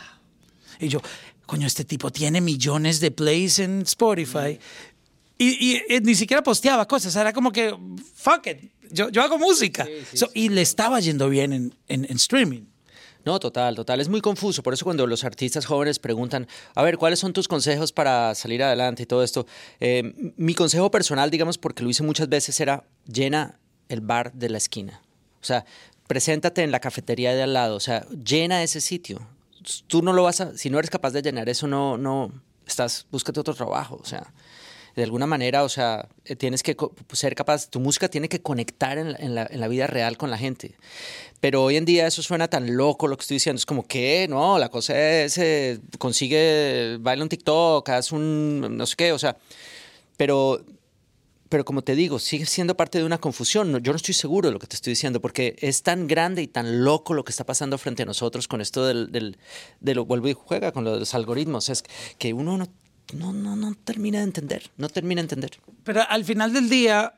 Y 0.80 0.88
yo, 0.88 1.02
coño, 1.46 1.68
este 1.68 1.84
tipo 1.86 2.12
tiene 2.12 2.42
millones 2.42 3.00
de 3.00 3.12
plays 3.12 3.60
en 3.60 3.82
Spotify. 3.82 4.60
Y, 5.38 5.50
y, 5.74 5.76
eh, 5.90 6.02
ni 6.02 6.16
siquiera 6.16 6.42
posteaba 6.42 6.88
cosas, 6.88 7.16
era 7.16 7.32
como 7.34 7.52
que, 7.52 7.76
fuck 8.16 8.48
it, 8.48 8.72
yo, 8.92 9.10
yo 9.10 9.22
hago 9.22 9.38
música. 9.38 9.86
So, 10.14 10.30
y 10.34 10.50
le 10.50 10.62
estaba 10.62 11.00
yendo 11.00 11.30
bien 11.30 11.54
en, 11.54 11.76
en- 11.88 12.06
en 12.06 12.16
streaming. 12.16 12.62
No, 13.28 13.42
total, 13.42 13.76
total. 13.76 14.00
Es 14.00 14.08
muy 14.08 14.22
confuso. 14.22 14.64
Por 14.64 14.74
eso 14.74 14.86
cuando 14.86 15.06
los 15.06 15.26
artistas 15.26 15.66
jóvenes 15.66 16.00
preguntan, 16.00 16.48
a 16.76 16.82
ver, 16.82 16.98
¿cuáles 16.98 17.20
son 17.20 17.34
tus 17.34 17.50
consejos 17.50 17.92
para 17.92 18.34
salir 18.36 18.64
adelante 18.64 19.04
y 19.04 19.06
todo 19.06 19.22
esto? 19.22 19.46
Eh, 19.82 20.34
mi 20.38 20.56
consejo 20.56 20.90
personal, 20.90 21.30
digamos, 21.30 21.58
porque 21.58 21.84
lo 21.84 21.90
hice 21.90 22.04
muchas 22.04 22.30
veces, 22.30 22.58
era 22.62 22.86
llena 23.06 23.60
el 23.90 24.00
bar 24.00 24.32
de 24.32 24.48
la 24.48 24.58
esquina. 24.58 25.02
O 25.42 25.44
sea, 25.44 25.66
preséntate 26.08 26.64
en 26.64 26.72
la 26.72 26.80
cafetería 26.80 27.36
de 27.36 27.44
al 27.44 27.52
lado. 27.52 27.76
O 27.76 27.82
sea, 27.82 28.08
llena 28.12 28.64
ese 28.64 28.80
sitio. 28.80 29.20
Tú 29.88 30.02
no 30.02 30.14
lo 30.14 30.24
vas 30.24 30.40
a, 30.40 30.58
si 30.58 30.70
no 30.70 30.80
eres 30.80 30.90
capaz 30.90 31.12
de 31.12 31.22
llenar 31.22 31.50
eso, 31.50 31.68
no, 31.68 31.98
no, 31.98 32.32
estás, 32.66 33.08
búscate 33.12 33.42
otro 33.42 33.56
trabajo. 33.56 34.00
O 34.02 34.06
sea, 34.06 34.32
de 34.98 35.04
alguna 35.04 35.28
manera, 35.28 35.64
o 35.64 35.70
sea, 35.70 36.10
eh, 36.26 36.36
tienes 36.36 36.64
que 36.64 36.76
ser 37.14 37.36
capaz, 37.36 37.70
tu 37.70 37.80
música 37.80 38.10
tiene 38.10 38.28
que 38.30 38.42
conectar 38.42 38.98
en 38.98 39.14
la, 39.36 39.46
en 39.48 39.60
la- 39.60 39.68
vida 39.68 39.86
real 39.86 40.18
con 40.18 40.32
la 40.32 40.40
gente. 40.40 40.74
Pero 41.40 41.64
hoy 41.64 41.78
en 41.78 41.86
día 41.86 42.08
eso 42.08 42.24
suena 42.24 42.48
tan 42.48 42.76
loco 42.76 43.08
lo 43.08 43.16
que 43.16 43.22
estoy 43.22 43.36
diciendo. 43.36 43.60
Es 43.60 43.68
como 43.68 43.86
que, 43.86 44.26
no, 44.28 44.58
la 44.58 44.70
cosa 44.70 45.00
es, 45.00 45.38
eh, 45.38 45.80
consigue, 46.00 46.98
baila 47.00 47.22
un 47.22 47.30
TikTok, 47.30 47.88
haz 47.90 48.12
un, 48.12 48.76
no 48.76 48.88
sé 48.88 48.96
qué, 48.96 49.12
o 49.14 49.20
sea, 49.20 49.38
pero, 50.18 50.66
pero 51.48 51.64
como 51.64 51.84
te 51.84 51.94
digo, 51.94 52.18
sigue 52.18 52.48
siendo 52.48 52.76
parte 52.76 52.98
de 52.98 53.04
una 53.04 53.20
confusión. 53.20 53.78
Yo 53.84 53.92
no 53.92 53.98
estoy 53.98 54.16
seguro 54.16 54.48
de 54.50 54.54
lo 54.54 54.58
que 54.58 54.66
te 54.66 54.78
estoy 54.78 54.94
diciendo 54.94 55.22
porque 55.22 55.56
es 55.60 55.84
tan 55.84 56.08
grande 56.08 56.42
y 56.42 56.48
tan 56.48 56.84
loco 56.84 57.14
lo 57.14 57.24
que 57.24 57.30
está 57.30 57.46
pasando 57.46 57.78
frente 57.78 58.02
a 58.02 58.08
nosotros 58.08 58.48
con 58.48 58.62
esto 58.62 58.84
del, 58.84 59.12
del, 59.12 60.00
vuelvo 60.00 60.28
y 60.28 60.34
juega 60.34 60.72
con 60.72 60.84
los 60.86 61.14
algoritmos. 61.14 61.70
Es 61.70 61.84
que 62.18 62.34
uno 62.34 62.58
no, 62.58 62.68
no, 63.14 63.34
no, 63.34 63.56
no 63.56 63.74
termina 63.84 64.20
de 64.20 64.26
entender, 64.26 64.70
no 64.78 64.90
termina 64.90 65.20
de 65.22 65.24
entender. 65.26 65.52
Pero 65.84 66.02
al 66.08 66.24
final 66.26 66.54
del 66.54 66.70
día, 66.70 67.14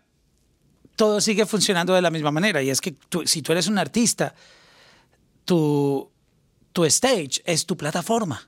todo 0.95 1.19
sigue 1.21 1.45
funcionando 1.45 1.93
de 1.93 2.01
la 2.01 2.11
misma 2.11 2.31
manera. 2.31 2.61
Y 2.61 2.69
es 2.69 2.81
que 2.81 2.91
tú- 2.91 3.25
si 3.25 3.41
tú 3.41 3.51
eres 3.51 3.67
un 3.67 3.77
artista, 3.77 4.35
tu, 5.45 6.09
tu 6.73 6.85
stage 6.85 7.41
es 7.45 7.65
tu 7.65 7.75
plataforma. 7.77 8.47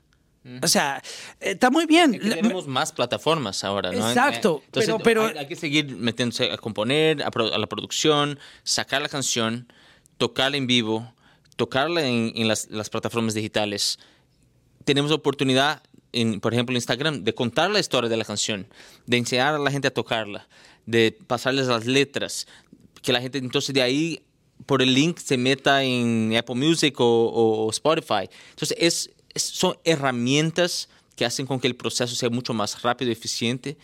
O 0.60 0.66
sea, 0.66 1.00
está 1.38 1.70
muy 1.70 1.86
bien. 1.86 2.14
Es 2.14 2.20
que 2.20 2.30
tenemos 2.30 2.66
más 2.66 2.90
plataformas 2.90 3.62
ahora, 3.62 3.92
¿no? 3.92 4.08
Exacto, 4.08 4.58
Eh, 4.60 4.64
Entonces, 4.66 4.94
pero- 4.96 5.04
pero- 5.04 5.26
hay, 5.26 5.38
hay 5.38 5.46
que 5.46 5.54
seguir 5.54 5.94
metiéndose 5.96 6.50
a 6.50 6.56
componer, 6.58 7.22
a, 7.22 7.30
pro- 7.30 7.54
a 7.54 7.58
la 7.58 7.68
producción, 7.68 8.40
sacar 8.64 9.02
la 9.02 9.08
canción, 9.08 9.72
tocarla 10.18 10.56
en 10.56 10.66
vivo, 10.66 11.14
tocarla 11.54 12.02
en, 12.04 12.32
en 12.34 12.48
las, 12.48 12.68
las 12.70 12.90
plataformas 12.90 13.34
digitales. 13.34 14.00
Tenemos 14.84 15.12
la 15.12 15.16
oportunidad, 15.16 15.80
en, 16.12 16.40
por 16.40 16.52
ejemplo, 16.52 16.74
Instagram, 16.76 17.24
de 17.24 17.34
contar 17.34 17.70
la 17.70 17.80
historia 17.80 18.08
de 18.10 18.16
la 18.16 18.24
canción, 18.24 18.66
de 19.06 19.16
enseñar 19.16 19.54
a 19.54 19.58
la 19.58 19.70
gente 19.70 19.88
a 19.88 19.92
tocarla, 19.94 20.48
de 20.86 21.16
pasarles 21.26 21.66
las 21.68 21.86
letras, 21.86 22.46
que 23.02 23.12
la 23.12 23.20
gente 23.20 23.38
entonces 23.38 23.74
de 23.74 23.82
ahí 23.82 24.22
por 24.66 24.80
el 24.82 24.94
link 24.94 25.18
se 25.18 25.36
meta 25.36 25.82
en 25.82 26.34
Apple 26.36 26.54
Music 26.54 26.98
o, 27.00 27.04
o- 27.28 27.70
Spotify. 27.70 28.28
Entonces, 28.50 28.76
es, 28.78 29.10
es- 29.34 29.42
son 29.42 29.76
herramientas 29.84 30.88
que 31.16 31.24
hacen 31.24 31.46
con 31.46 31.58
que 31.60 31.66
el 31.66 31.74
proceso 31.76 32.14
sea 32.14 32.30
mucho 32.30 32.54
más 32.54 32.80
rápido 32.82 33.10
y 33.10 33.12
eficiente 33.12 33.76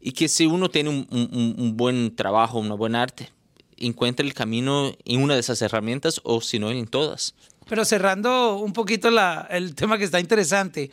y 0.00 0.12
que 0.12 0.28
si 0.28 0.46
uno 0.46 0.68
tiene 0.70 0.90
un, 0.90 1.06
un- 1.10 1.54
un 1.58 1.76
buen 1.76 2.14
trabajo, 2.16 2.58
una 2.58 2.74
buena 2.74 3.02
arte, 3.02 3.30
encuentre 3.76 4.26
el 4.26 4.34
camino 4.34 4.92
en 5.04 5.22
una 5.22 5.34
de 5.34 5.40
esas 5.40 5.60
herramientas 5.62 6.20
o 6.24 6.40
si 6.40 6.58
no 6.58 6.70
en 6.70 6.86
todas. 6.86 7.34
Pero 7.68 7.84
cerrando 7.84 8.56
un 8.56 8.72
poquito 8.72 9.10
la- 9.10 9.46
el 9.50 9.74
tema 9.74 9.98
que 9.98 10.04
está 10.04 10.20
interesante, 10.20 10.90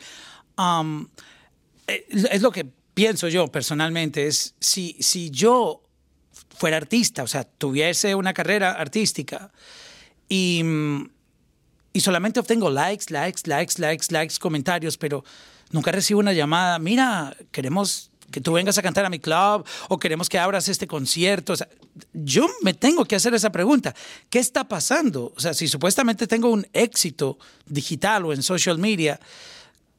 um, 0.58 1.08
es 1.86 2.42
lo 2.42 2.50
que 2.50 2.66
pienso 2.94 3.28
yo 3.28 3.48
personalmente, 3.48 4.26
es 4.26 4.54
si, 4.60 4.96
si 5.00 5.30
yo 5.30 5.82
fuera 6.56 6.76
artista, 6.76 7.22
o 7.22 7.26
sea, 7.26 7.44
tuviese 7.44 8.14
una 8.14 8.32
carrera 8.32 8.72
artística 8.72 9.50
y, 10.28 10.62
y 11.92 12.00
solamente 12.00 12.40
obtengo 12.40 12.70
likes, 12.70 13.06
likes, 13.08 13.42
likes, 13.46 13.80
likes, 13.80 14.06
likes, 14.10 14.36
comentarios, 14.38 14.96
pero 14.96 15.24
nunca 15.70 15.90
recibo 15.90 16.20
una 16.20 16.32
llamada, 16.32 16.78
mira, 16.78 17.36
queremos 17.50 18.10
que 18.30 18.40
tú 18.40 18.52
vengas 18.52 18.78
a 18.78 18.82
cantar 18.82 19.04
a 19.04 19.10
mi 19.10 19.18
club 19.18 19.64
o 19.88 19.98
queremos 19.98 20.28
que 20.28 20.38
abras 20.38 20.68
este 20.68 20.86
concierto. 20.86 21.52
O 21.52 21.56
sea, 21.56 21.68
yo 22.12 22.48
me 22.62 22.72
tengo 22.72 23.04
que 23.04 23.14
hacer 23.14 23.34
esa 23.34 23.52
pregunta. 23.52 23.94
¿Qué 24.30 24.38
está 24.38 24.64
pasando? 24.64 25.32
O 25.36 25.40
sea, 25.40 25.52
si 25.52 25.68
supuestamente 25.68 26.26
tengo 26.26 26.48
un 26.48 26.66
éxito 26.72 27.38
digital 27.66 28.24
o 28.24 28.32
en 28.32 28.42
social 28.42 28.78
media, 28.78 29.20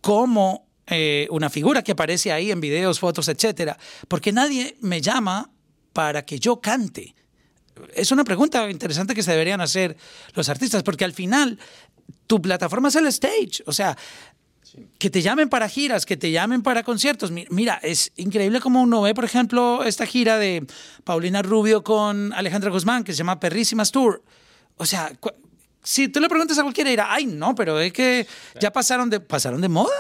como 0.04 0.68
eh, 0.86 1.28
una 1.32 1.50
figura 1.50 1.82
que 1.82 1.94
aparece 1.94 2.34
ahí 2.34 2.52
en 2.52 2.60
videos, 2.60 3.00
fotos, 3.00 3.30
etcétera, 3.30 3.78
porque 4.10 4.34
nadie 4.34 4.76
me 4.82 5.00
llama 5.00 5.50
para 5.94 6.26
que 6.26 6.40
yo 6.40 6.60
cante. 6.60 7.16
Es 7.96 8.12
una 8.12 8.26
pregunta 8.26 8.70
interesante 8.70 9.16
que 9.16 9.24
se 9.24 9.32
deberían 9.32 9.62
hacer 9.62 9.96
los 10.34 10.50
artistas, 10.50 10.84
porque 10.84 11.06
al 11.06 11.14
final 11.14 11.58
tu 12.28 12.42
plataforma 12.42 12.90
es 12.90 12.96
el 12.98 13.08
stage. 13.08 13.64
O 13.66 13.72
sea, 13.72 13.98
que 15.00 15.10
te 15.10 15.22
llamen 15.22 15.48
para 15.48 15.70
giras, 15.70 16.06
que 16.06 16.18
te 16.18 16.32
llamen 16.32 16.64
para 16.64 16.84
conciertos. 16.84 17.32
Mi- 17.32 17.48
Mira, 17.50 17.80
es 17.82 18.12
increíble 18.18 18.60
como 18.60 18.82
uno 18.82 19.02
ve, 19.02 19.14
por 19.16 19.24
ejemplo, 19.24 19.84
esta 19.86 20.06
gira 20.06 20.38
de 20.38 20.66
Paulina 21.06 21.42
Rubio 21.42 21.82
con 21.84 22.34
Alejandra 22.34 22.72
Guzmán, 22.72 23.06
que 23.06 23.14
se 23.14 23.20
llama 23.20 23.40
Perrísimas 23.40 23.92
Tour. 23.92 24.22
O 24.76 24.86
sea, 24.86 25.14
si 25.84 26.08
tú 26.08 26.20
le 26.20 26.30
preguntas 26.30 26.58
a 26.58 26.64
cualquiera, 26.64 26.90
dirá, 26.90 27.14
ay, 27.14 27.26
no, 27.26 27.54
pero 27.56 27.80
es 27.80 27.92
que 27.94 28.26
ya 28.60 28.72
pasaron 28.72 29.10
de, 29.10 29.20
pasaron 29.20 29.62
de 29.62 29.70
moda. 29.70 29.94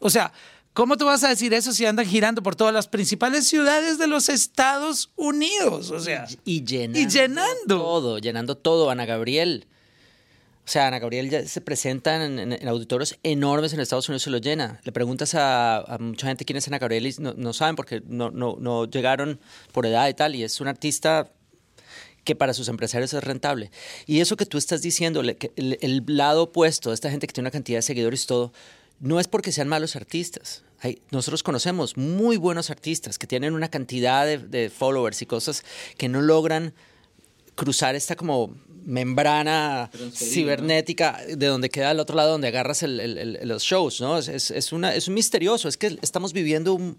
O 0.00 0.10
sea, 0.10 0.32
¿cómo 0.72 0.96
tú 0.96 1.06
vas 1.06 1.22
a 1.24 1.28
decir 1.28 1.54
eso 1.54 1.72
si 1.72 1.86
andan 1.86 2.06
girando 2.06 2.42
por 2.42 2.56
todas 2.56 2.74
las 2.74 2.88
principales 2.88 3.46
ciudades 3.46 3.98
de 3.98 4.06
los 4.08 4.28
Estados 4.28 5.10
Unidos? 5.16 5.90
O 5.90 6.00
sea, 6.00 6.26
Y 6.44 6.64
llenando. 6.64 6.98
Y 6.98 7.06
llenando. 7.08 7.78
Todo, 7.78 8.18
llenando 8.18 8.56
todo. 8.56 8.90
Ana 8.90 9.06
Gabriel. 9.06 9.66
O 10.64 10.70
sea, 10.70 10.88
Ana 10.88 10.98
Gabriel 10.98 11.30
ya 11.30 11.46
se 11.48 11.62
presenta 11.62 12.22
en, 12.22 12.38
en- 12.38 12.52
en 12.52 12.68
auditorios 12.68 13.18
enormes 13.22 13.72
en 13.72 13.80
Estados 13.80 14.06
Unidos 14.10 14.22
y 14.22 14.24
se 14.24 14.30
lo 14.30 14.36
llena. 14.38 14.80
Le 14.84 14.92
preguntas 14.92 15.34
a, 15.34 15.78
a 15.78 15.96
mucha 15.98 16.26
gente 16.26 16.44
quién 16.44 16.58
es 16.58 16.68
Ana 16.68 16.78
Gabriel 16.78 17.06
y 17.06 17.14
no, 17.20 17.32
no 17.34 17.52
saben 17.54 17.74
porque 17.74 18.02
no, 18.06 18.30
no, 18.30 18.56
no 18.60 18.84
llegaron 18.84 19.40
por 19.72 19.86
edad 19.86 20.08
y 20.08 20.14
tal. 20.14 20.34
Y 20.34 20.42
es 20.44 20.60
un 20.60 20.68
artista 20.68 21.32
que 22.24 22.34
para 22.36 22.52
sus 22.54 22.68
empresarios 22.68 23.12
es 23.14 23.24
rentable. 23.24 23.70
Y 24.06 24.20
eso 24.20 24.36
que 24.36 24.46
tú 24.46 24.58
estás 24.58 24.82
diciendo, 24.82 25.22
que 25.38 25.52
el, 25.56 25.78
el 25.80 26.02
lado 26.06 26.44
opuesto 26.44 26.90
de 26.90 26.94
esta 26.94 27.10
gente 27.10 27.26
que 27.26 27.32
tiene 27.32 27.46
una 27.46 27.50
cantidad 27.52 27.78
de 27.78 27.82
seguidores 27.82 28.24
y 28.24 28.26
todo, 28.26 28.52
no 29.00 29.18
es 29.20 29.28
porque 29.28 29.52
sean 29.52 29.68
malos 29.68 29.96
artistas. 29.96 30.62
Hay, 30.80 31.00
nosotros 31.10 31.42
conocemos 31.42 31.96
muy 31.96 32.36
buenos 32.36 32.70
artistas 32.70 33.18
que 33.18 33.26
tienen 33.26 33.54
una 33.54 33.68
cantidad 33.68 34.26
de, 34.26 34.38
de 34.38 34.70
followers 34.70 35.22
y 35.22 35.26
cosas 35.26 35.64
que 35.96 36.08
no 36.08 36.20
logran 36.20 36.74
cruzar 37.54 37.94
esta 37.96 38.14
como 38.14 38.54
membrana 38.84 39.90
cibernética 40.14 41.20
de 41.36 41.46
donde 41.46 41.68
queda 41.70 41.90
al 41.90 42.00
otro 42.00 42.16
lado 42.16 42.30
donde 42.32 42.48
agarras 42.48 42.82
el- 42.82 43.00
el- 43.00 43.18
el- 43.18 43.48
los 43.48 43.62
shows, 43.62 44.00
¿no? 44.00 44.18
Es, 44.18 44.28
es, 44.28 44.50
es 44.50 44.72
una, 44.72 44.94
es 44.94 45.08
un 45.08 45.14
misterioso, 45.14 45.68
es 45.68 45.76
que 45.76 45.98
estamos 46.02 46.32
viviendo 46.32 46.74
un, 46.74 46.98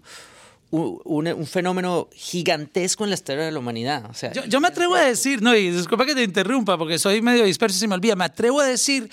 un, 0.70 1.00
un- 1.04 1.26
un 1.28 1.46
fenómeno 1.46 2.08
gigantesco 2.14 3.04
en 3.04 3.10
la 3.10 3.14
historia 3.14 3.44
de 3.44 3.52
la 3.52 3.58
humanidad. 3.58 4.06
O 4.10 4.14
sea, 4.14 4.32
Yo, 4.32 4.44
yo 4.44 4.60
me 4.60 4.68
atrevo 4.68 4.94
a 4.94 5.00
decir, 5.04 5.42
no, 5.42 5.54
y 5.54 5.70
disculpa 5.70 6.06
que 6.06 6.14
te 6.14 6.22
interrumpa 6.22 6.78
porque 6.78 6.98
soy 6.98 7.20
medio 7.22 7.44
disperso 7.44 7.76
y 7.76 7.80
se 7.80 7.88
me 7.88 7.94
olvida, 7.94 8.14
me 8.16 8.24
atrevo 8.24 8.60
a 8.60 8.66
decir, 8.66 9.10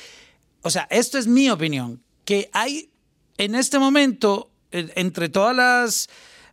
o 0.61 0.69
sea, 0.69 0.87
esto 0.89 1.17
es 1.17 1.27
mi 1.27 1.49
opinión, 1.49 2.01
que 2.25 2.49
hay 2.53 2.89
en 3.37 3.55
este 3.55 3.79
momento, 3.79 4.49
entre 4.71 5.29
todas 5.29 5.55
las 5.55 6.09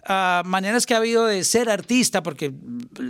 ah, 0.06 0.42
maneras 0.44 0.86
que 0.86 0.94
ha 0.94 0.98
habido 0.98 1.26
de 1.26 1.44
ser 1.44 1.68
artista, 1.68 2.22
porque 2.22 2.52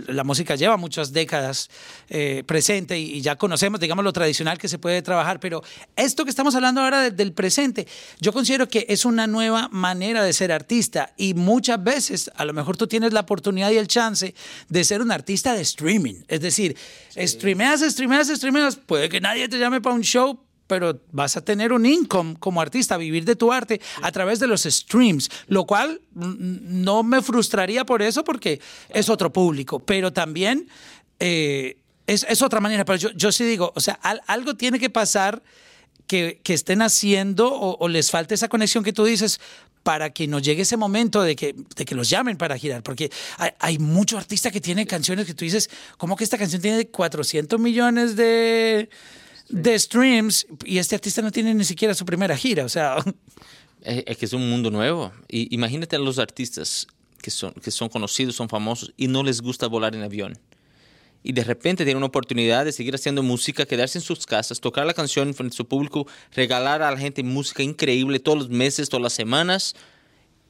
la 0.07 0.23
música 0.23 0.55
lleva 0.55 0.77
muchas 0.77 1.11
décadas 1.13 1.69
eh, 2.09 2.43
presente 2.45 2.99
y, 2.99 3.13
y 3.15 3.21
ya 3.21 3.35
conocemos, 3.37 3.79
digamos, 3.79 4.03
lo 4.03 4.13
tradicional 4.13 4.57
que 4.57 4.67
se 4.67 4.79
puede 4.79 5.01
trabajar, 5.01 5.39
pero 5.39 5.63
esto 5.95 6.23
que 6.23 6.29
estamos 6.29 6.55
hablando 6.55 6.81
ahora 6.81 7.01
de- 7.01 7.11
del 7.11 7.33
presente, 7.33 7.87
yo 8.19 8.31
considero 8.33 8.67
que 8.67 8.85
es 8.89 9.05
una 9.05 9.27
nueva 9.27 9.67
manera 9.71 10.23
de 10.23 10.33
ser 10.33 10.51
artista 10.51 11.13
y 11.17 11.33
muchas 11.33 11.83
veces 11.83 12.31
a 12.35 12.45
lo 12.45 12.53
mejor 12.53 12.77
tú 12.77 12.87
tienes 12.87 13.13
la 13.13 13.21
oportunidad 13.21 13.71
y 13.71 13.77
el 13.77 13.87
chance 13.87 14.33
de 14.69 14.83
ser 14.83 15.01
un 15.01 15.11
artista 15.11 15.53
de 15.53 15.61
streaming, 15.61 16.23
es 16.27 16.41
decir, 16.41 16.75
streameas, 17.17 17.81
streameas, 17.81 18.27
streameas, 18.27 18.75
puede 18.75 19.09
que 19.09 19.21
nadie 19.21 19.47
te 19.49 19.57
llame 19.59 19.81
para 19.81 19.95
un 19.95 20.01
show, 20.03 20.39
pero 20.67 20.99
vas 21.11 21.37
a 21.37 21.41
tener 21.41 21.71
un 21.73 21.85
income 21.85 22.35
como 22.39 22.61
artista, 22.61 22.97
vivir 22.97 23.25
de 23.25 23.35
tu 23.35 23.51
arte 23.53 23.79
a 24.01 24.11
través 24.11 24.39
de 24.39 24.47
los 24.47 24.63
streams, 24.63 25.29
lo 25.47 25.65
cual 25.65 26.01
no 26.13 27.03
me 27.03 27.21
frustraría 27.21 27.85
por 27.85 28.01
eso 28.01 28.23
porque 28.23 28.59
es 28.89 29.09
otro 29.09 29.31
público, 29.31 29.79
pero 29.79 30.11
también 30.11 30.67
eh, 31.19 31.77
es, 32.07 32.25
es 32.29 32.41
otra 32.41 32.59
manera. 32.59 32.83
Pero 32.85 32.97
yo, 32.97 33.09
yo 33.11 33.31
sí 33.31 33.43
digo, 33.43 33.71
o 33.75 33.79
sea, 33.79 33.93
al- 34.01 34.21
algo 34.27 34.55
tiene 34.55 34.79
que 34.79 34.89
pasar 34.89 35.43
que, 36.07 36.39
que 36.43 36.53
estén 36.53 36.81
haciendo 36.81 37.51
o, 37.53 37.77
o 37.79 37.87
les 37.87 38.11
falte 38.11 38.35
esa 38.35 38.47
conexión 38.47 38.83
que 38.83 38.93
tú 38.93 39.05
dices 39.05 39.39
para 39.83 40.09
que 40.11 40.25
nos 40.27 40.41
llegue 40.41 40.63
ese 40.63 40.77
momento 40.77 41.21
de 41.21 41.35
que, 41.35 41.53
de 41.75 41.85
que 41.85 41.93
los 41.93 42.09
llamen 42.09 42.37
para 42.37 42.57
girar, 42.57 42.81
porque 42.81 43.11
hay, 43.37 43.51
hay 43.59 43.77
mucho 43.77 44.17
artista 44.17 44.49
que 44.49 44.59
tiene 44.59 44.87
canciones 44.87 45.27
que 45.27 45.35
tú 45.35 45.45
dices, 45.45 45.69
¿cómo 45.99 46.15
que 46.15 46.23
esta 46.23 46.39
canción 46.39 46.59
tiene 46.59 46.87
400 46.87 47.59
millones 47.59 48.15
de, 48.15 48.89
de 49.49 49.77
streams 49.79 50.47
y 50.65 50.77
este 50.79 50.95
artista 50.95 51.21
no 51.21 51.31
tiene 51.31 51.53
ni 51.53 51.63
siquiera 51.63 51.93
su 51.93 52.05
primera 52.05 52.35
gira? 52.37 52.65
O 52.65 52.69
sea, 52.69 52.97
Es, 53.81 54.03
es 54.07 54.17
que 54.17 54.25
es 54.25 54.33
un 54.33 54.49
mundo 54.49 54.71
nuevo. 54.71 55.11
Y 55.29 55.53
imagínate 55.53 55.95
a 55.95 55.99
los 55.99 56.17
artistas 56.19 56.87
que 57.21 57.29
son, 57.31 57.53
que 57.53 57.69
son 57.71 57.89
conocidos, 57.89 58.35
son 58.35 58.49
famosos 58.49 58.93
y 58.97 59.07
no 59.07 59.23
les 59.23 59.41
gusta 59.41 59.67
volar 59.67 59.95
en 59.95 60.01
avión. 60.03 60.37
y 61.23 61.33
de 61.33 61.43
repente 61.43 61.83
tienen 61.85 61.97
una 61.97 62.05
oportunidad 62.05 62.65
de 62.65 62.71
seguir 62.71 62.93
haciendo 62.93 63.23
música, 63.23 63.65
quedarse 63.65 63.97
en 63.97 64.03
sus 64.03 64.25
casas, 64.27 64.59
tocar 64.59 64.85
la 64.85 64.93
canción 64.93 65.33
frente 65.33 65.55
a 65.55 65.57
su 65.57 65.65
público, 65.65 66.05
regalar 66.35 66.83
a 66.83 66.91
la 66.91 66.97
gente 66.97 67.23
música 67.23 67.63
increíble 67.63 68.19
todos 68.19 68.37
los 68.37 68.49
meses, 68.49 68.89
todas 68.89 69.01
las 69.01 69.13
semanas 69.13 69.75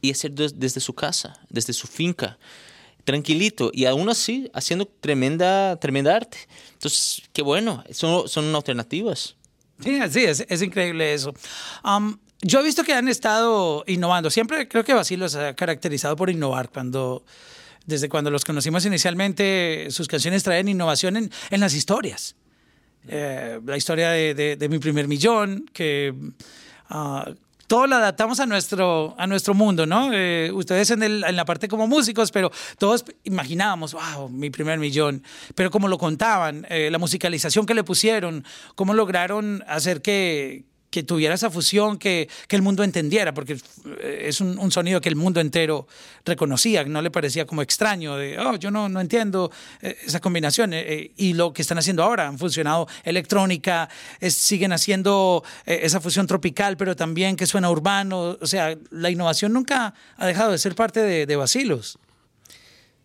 y 0.01 0.11
hacer 0.11 0.31
des- 0.33 0.59
desde 0.59 0.81
su 0.81 0.93
casa, 0.93 1.39
desde 1.49 1.71
su 1.71 1.87
finca, 1.87 2.37
tranquilito 3.05 3.71
y 3.73 3.85
aún 3.85 4.09
así 4.09 4.49
haciendo 4.53 4.85
tremenda, 4.85 5.77
tremenda 5.77 6.15
arte. 6.15 6.37
Entonces, 6.73 7.21
qué 7.31 7.41
bueno, 7.41 7.83
son, 7.91 8.27
son 8.27 8.53
alternativas. 8.53 9.37
Sí, 9.79 9.99
así 9.99 10.23
es, 10.23 10.45
es 10.49 10.61
increíble 10.61 11.13
eso. 11.13 11.33
Yo 12.41 12.59
he 12.59 12.63
visto 12.63 12.83
que 12.83 12.93
han 12.93 13.07
estado 13.07 13.83
innovando. 13.87 14.29
Siempre 14.29 14.67
creo 14.67 14.83
que 14.83 14.93
Basilio 14.93 15.29
se 15.29 15.39
ha 15.39 15.55
caracterizado 15.55 16.15
por 16.15 16.29
innovar. 16.29 16.69
Cuando, 16.69 17.23
desde 17.85 18.09
cuando 18.09 18.29
los 18.29 18.43
conocimos 18.43 18.85
inicialmente, 18.85 19.87
sus 19.89 20.07
canciones 20.07 20.43
traen 20.43 20.67
innovación 20.67 21.17
en, 21.17 21.31
en 21.49 21.59
las 21.59 21.73
historias. 21.73 22.35
Eh, 23.07 23.59
la 23.65 23.77
historia 23.77 24.11
de 24.11 24.67
mi 24.69 24.79
primer 24.79 25.07
millón, 25.07 25.69
que 25.73 26.13
ah, 26.89 27.33
todo 27.67 27.87
lo 27.87 27.95
adaptamos 27.95 28.39
a 28.39 28.45
nuestro, 28.45 29.15
a 29.17 29.27
nuestro 29.27 29.53
mundo, 29.53 29.85
¿no? 29.85 30.11
Eh, 30.13 30.51
ustedes 30.53 30.91
en, 30.91 31.03
el- 31.03 31.23
en 31.23 31.35
la 31.35 31.45
parte 31.45 31.67
como 31.67 31.87
músicos, 31.87 32.31
pero 32.31 32.51
todos 32.77 33.05
imaginábamos, 33.23 33.93
wow, 33.93 34.29
mi 34.29 34.49
primer 34.49 34.77
millón. 34.79 35.23
Pero 35.55 35.71
como 35.71 35.87
lo 35.87 35.97
contaban, 35.97 36.65
eh, 36.69 36.89
la 36.91 36.97
musicalización 36.99 37.65
que 37.65 37.73
le 37.73 37.83
pusieron, 37.83 38.43
cómo 38.75 38.93
lograron 38.93 39.63
hacer 39.67 40.01
que, 40.01 40.65
que 40.95 41.03
tuviera 41.03 41.35
esa 41.35 41.51
fusión, 41.51 41.97
que, 41.97 42.29
que 42.47 42.55
el 42.55 42.61
mundo 42.61 42.81
entendiera, 42.81 43.33
porque 43.33 43.57
eh, 43.99 44.27
es 44.29 44.39
un, 44.39 44.57
un 44.57 44.71
sonido 44.71 45.01
que 45.01 45.09
el 45.09 45.17
mundo 45.17 45.41
entero 45.41 45.89
reconocía, 46.23 46.85
no 46.85 47.01
le 47.01 47.11
parecía 47.11 47.45
como 47.45 47.61
extraño, 47.61 48.15
de, 48.15 48.39
oh, 48.39 48.55
yo 48.55 48.71
no, 48.71 48.87
no 48.87 49.01
entiendo 49.01 49.51
eh, 49.81 49.97
esa 50.05 50.21
combinación. 50.21 50.73
eh, 50.73 50.85
eh, 50.87 51.11
y 51.17 51.33
lo 51.33 51.51
que 51.51 51.61
están 51.61 51.77
haciendo 51.79 52.01
ahora, 52.01 52.27
han 52.27 52.39
funcionado 52.39 52.87
electrónica, 53.03 53.89
siguen 54.21 54.71
haciendo 54.71 55.43
eh, 55.65 55.79
esa 55.83 55.99
fusión 55.99 56.27
tropical, 56.27 56.77
pero 56.77 56.95
también 56.95 57.35
que 57.35 57.45
suena 57.45 57.69
urbano. 57.69 58.37
O 58.39 58.47
sea, 58.47 58.77
la 58.89 59.09
innovación 59.09 59.51
nunca 59.51 59.93
ha 60.15 60.25
dejado 60.25 60.53
de 60.53 60.59
ser 60.59 60.75
parte 60.75 61.01
de, 61.01 61.25
de 61.25 61.35
Basilos. 61.35 61.99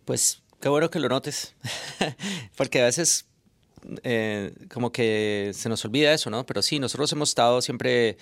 Pues 0.05 0.41
qué 0.61 0.69
bueno 0.69 0.89
que 0.89 0.99
lo 0.99 1.09
notes, 1.09 1.55
porque 2.55 2.81
a 2.81 2.85
veces 2.85 3.25
eh, 4.03 4.53
como 4.73 4.91
que 4.91 5.51
se 5.53 5.69
nos 5.69 5.83
olvida 5.85 6.13
eso, 6.13 6.29
¿no? 6.29 6.45
Pero 6.45 6.61
sí, 6.61 6.79
nosotros 6.79 7.11
hemos 7.13 7.29
estado 7.29 7.61
siempre 7.61 8.17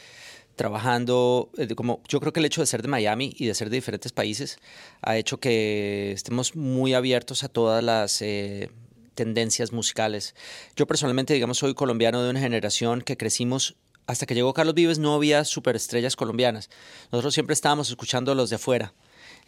trabajando, 0.55 1.49
eh, 1.57 1.73
como 1.75 2.01
yo 2.07 2.19
creo 2.19 2.33
que 2.33 2.41
el 2.41 2.45
hecho 2.45 2.61
de 2.61 2.67
ser 2.67 2.81
de 2.81 2.89
Miami 2.89 3.33
y 3.37 3.45
de 3.45 3.53
ser 3.53 3.69
de 3.69 3.77
diferentes 3.77 4.11
países 4.11 4.59
ha 5.01 5.17
hecho 5.17 5.39
que 5.39 6.11
estemos 6.11 6.55
muy 6.55 6.93
abiertos 6.93 7.43
a 7.43 7.47
todas 7.47 7.83
las 7.83 8.21
eh, 8.21 8.69
tendencias 9.15 9.71
musicales. 9.71 10.35
Yo 10.75 10.85
personalmente, 10.85 11.33
digamos, 11.33 11.59
soy 11.59 11.73
colombiano 11.75 12.21
de 12.23 12.29
una 12.29 12.41
generación 12.41 13.01
que 13.01 13.15
crecimos 13.15 13.77
hasta 14.05 14.25
que 14.25 14.33
llegó 14.33 14.53
Carlos 14.53 14.73
Vives 14.73 14.97
no 14.97 15.13
había 15.13 15.45
superestrellas 15.45 16.15
colombianas. 16.15 16.69
Nosotros 17.11 17.35
siempre 17.35 17.53
estábamos 17.53 17.89
escuchando 17.89 18.31
a 18.31 18.35
los 18.35 18.49
de 18.49 18.55
afuera. 18.55 18.93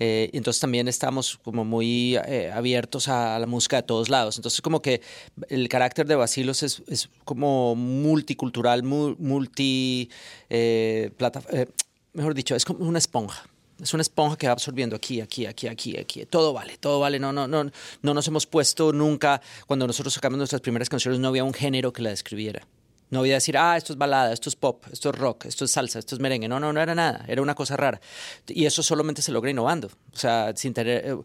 Eh, 0.03 0.31
entonces 0.33 0.59
también 0.59 0.87
estamos 0.87 1.37
como 1.43 1.63
muy 1.63 2.15
eh, 2.25 2.49
abiertos 2.51 3.07
a, 3.07 3.37
la 3.37 3.45
música 3.45 3.75
de 3.75 3.83
todos 3.83 4.09
lados. 4.09 4.37
Entonces 4.37 4.59
como 4.59 4.81
que 4.81 4.99
el 5.47 5.69
carácter 5.69 6.07
de 6.07 6.15
Basilos 6.15 6.63
es, 6.63 6.81
como 7.23 7.75
multicultural, 7.75 8.81
mu- 8.81 9.15
multi... 9.19 10.09
eh, 10.49 11.11
eh, 11.51 11.65
mejor 12.13 12.33
dicho, 12.33 12.55
es 12.55 12.65
como 12.65 12.83
una 12.83 12.97
esponja. 12.97 13.43
Es 13.79 13.93
una 13.93 14.01
esponja 14.01 14.37
que 14.37 14.47
va 14.47 14.53
absorbiendo 14.53 14.95
aquí, 14.95 15.21
aquí, 15.21 15.45
aquí, 15.45 15.67
aquí, 15.67 15.95
aquí. 15.95 16.25
Todo 16.25 16.51
vale, 16.51 16.77
todo 16.79 16.99
vale. 16.99 17.19
No, 17.19 17.31
no, 17.31 17.47
no, 17.47 17.69
no 18.01 18.13
nos 18.15 18.27
hemos 18.27 18.47
puesto 18.47 18.91
nunca. 18.93 19.39
Cuando 19.67 19.85
nosotros 19.85 20.15
sacamos 20.15 20.37
nuestras 20.39 20.61
primeras 20.61 20.89
canciones, 20.89 21.19
no 21.19 21.27
había 21.27 21.43
un 21.43 21.53
género 21.53 21.93
que 21.93 22.01
la 22.01 22.09
describiera. 22.09 22.65
No 23.11 23.19
había 23.19 23.35
decir, 23.35 23.57
ah, 23.57 23.77
esto 23.77 23.93
es 23.93 23.99
balada, 23.99 24.33
esto 24.33 24.49
es 24.49 24.55
pop, 24.55 24.85
esto 24.91 25.09
es 25.09 25.15
rock, 25.15 25.45
esto 25.45 25.65
es 25.65 25.71
salsa, 25.71 25.99
esto 25.99 26.15
es 26.15 26.21
merengue. 26.21 26.47
No, 26.47 26.59
no, 26.59 26.73
no 26.73 26.81
era 26.81 26.95
nada. 26.95 27.23
Era 27.27 27.41
una 27.41 27.53
cosa 27.55 27.77
rara. 27.77 28.01
Y 28.47 28.65
eso 28.65 28.81
solamente 28.81 29.21
se 29.21 29.31
logra 29.31 29.51
innovando. 29.51 29.87
O 30.13 30.17
sea, 30.17 30.53
sin 30.55 30.73
tener, 30.73 31.03
eh, 31.05 31.15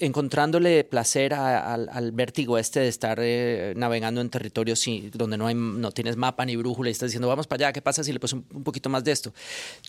encontrándole 0.00 0.84
placer 0.84 1.34
a- 1.34 1.74
al, 1.74 1.88
vértigo 2.12 2.58
este 2.58 2.80
de 2.80 2.88
estar 2.88 3.18
eh, 3.20 3.74
navegando 3.76 4.20
en 4.20 4.30
territorios 4.30 4.80
donde 5.12 5.36
no, 5.36 5.46
hay, 5.46 5.54
no 5.54 5.92
tienes 5.92 6.16
mapa 6.16 6.44
ni 6.44 6.56
brújula 6.56 6.88
y 6.88 6.92
estás 6.92 7.08
diciendo, 7.10 7.28
vamos 7.28 7.46
para 7.46 7.66
allá, 7.66 7.72
¿qué 7.72 7.82
pasa 7.82 8.02
si 8.02 8.12
le 8.12 8.18
un, 8.32 8.46
un 8.52 8.64
poquito 8.64 8.88
más 8.88 9.04
de 9.04 9.12
esto? 9.12 9.32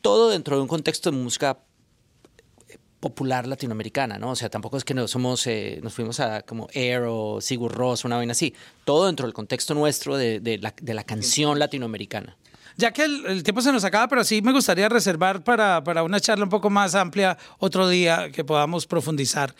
Todo 0.01 0.29
dentro 0.29 0.55
de 0.57 0.61
un 0.61 0.67
contexto 0.67 1.09
de 1.11 1.17
música 1.17 1.57
popular 2.99 3.47
latinoamericana, 3.47 4.17
¿no? 4.17 4.31
O 4.31 4.35
sea, 4.35 4.49
tampoco 4.49 4.77
es 4.77 4.83
que 4.83 4.93
no 4.93 5.07
somos, 5.07 5.47
eh, 5.47 5.79
nos 5.81 5.93
fuimos 5.93 6.19
a 6.19 6.41
como 6.41 6.67
Air 6.73 7.03
o 7.07 7.39
Sigur 7.41 7.73
Rós, 7.73 8.05
una 8.05 8.17
vaina 8.17 8.31
así. 8.31 8.53
Todo 8.85 9.05
dentro 9.07 9.25
del 9.25 9.33
contexto 9.33 9.73
nuestro 9.73 10.17
de, 10.17 10.59
la, 10.61 11.03
canción 11.03 11.59
latinoamericana. 11.59 12.35
Ya 12.77 12.91
que 12.91 13.03
el, 13.03 13.43
tiempo 13.43 13.61
se 13.61 13.71
nos 13.71 13.83
acaba, 13.83 14.07
pero 14.07 14.23
sí 14.23 14.41
me 14.41 14.51
gustaría 14.51 14.89
reservar 14.89 15.43
para, 15.43 15.83
para 15.83 16.03
una 16.03 16.19
charla 16.19 16.43
un 16.43 16.49
poco 16.49 16.69
más 16.69 16.95
amplia 16.95 17.37
otro 17.57 17.87
día 17.87 18.31
que 18.31 18.43
podamos 18.43 18.85
profundizar. 18.85 19.55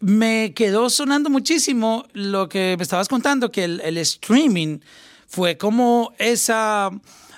Me 0.00 0.52
quedó 0.54 0.88
sonando 0.88 1.28
muchísimo 1.28 2.06
lo 2.14 2.48
que 2.48 2.74
me 2.78 2.82
estabas 2.82 3.08
contando, 3.08 3.52
que 3.52 3.64
el 3.64 3.98
streaming 3.98 4.78
fue 5.30 5.56
como 5.56 6.12
esa, 6.18 6.90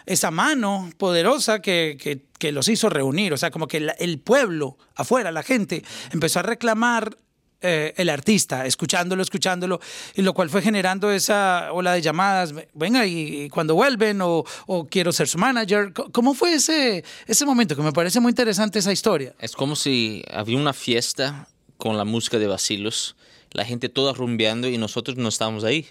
esa 0.06 0.30
mano 0.30 0.90
poderosa 0.98 1.60
que, 1.60 1.96
que- 1.98 2.52
los 2.52 2.66
hizo 2.66 2.88
reunir. 2.88 3.32
O 3.32 3.36
sea, 3.36 3.52
como 3.52 3.68
que 3.68 3.76
el 3.98 4.18
pueblo 4.18 4.76
afuera, 4.96 5.30
la 5.30 5.44
gente, 5.44 5.84
empezó 6.10 6.40
a 6.40 6.42
reclamar 6.42 7.16
eh, 7.64 7.94
el 7.96 8.08
artista, 8.08 8.66
escuchándolo, 8.66 9.22
escuchándolo, 9.22 9.78
y 10.16 10.22
lo 10.22 10.34
cual 10.34 10.50
fue 10.50 10.60
generando 10.60 11.12
esa 11.12 11.72
ola 11.72 11.92
de 11.92 12.02
llamadas, 12.02 12.52
venga, 12.74 13.06
y, 13.06 13.42
y 13.42 13.48
cuando 13.48 13.76
vuelven, 13.76 14.18
o, 14.22 14.44
quiero 14.90 15.12
ser 15.12 15.28
su 15.28 15.38
manager. 15.38 15.92
¿Cómo 15.92 16.34
fue 16.34 16.54
ese, 16.54 17.04
ese 17.28 17.46
momento? 17.46 17.76
Que 17.76 17.82
me 17.82 17.92
parece 17.92 18.18
muy 18.18 18.30
interesante 18.30 18.80
esa 18.80 18.90
historia. 18.92 19.32
Es 19.38 19.52
como 19.54 19.76
si 19.76 20.24
había 20.32 20.58
una 20.58 20.72
fiesta 20.72 21.46
con 21.76 21.96
la 21.96 22.04
música 22.04 22.40
de 22.40 22.48
Basilos, 22.48 23.14
la 23.52 23.64
gente 23.64 23.88
toda 23.88 24.12
rumbeando 24.12 24.66
y 24.68 24.78
nosotros 24.78 25.16
no 25.16 25.28
estábamos 25.28 25.62
ahí, 25.62 25.86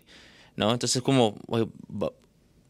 ¿no? 0.57 0.73
Entonces 0.73 1.01
como, 1.01 1.37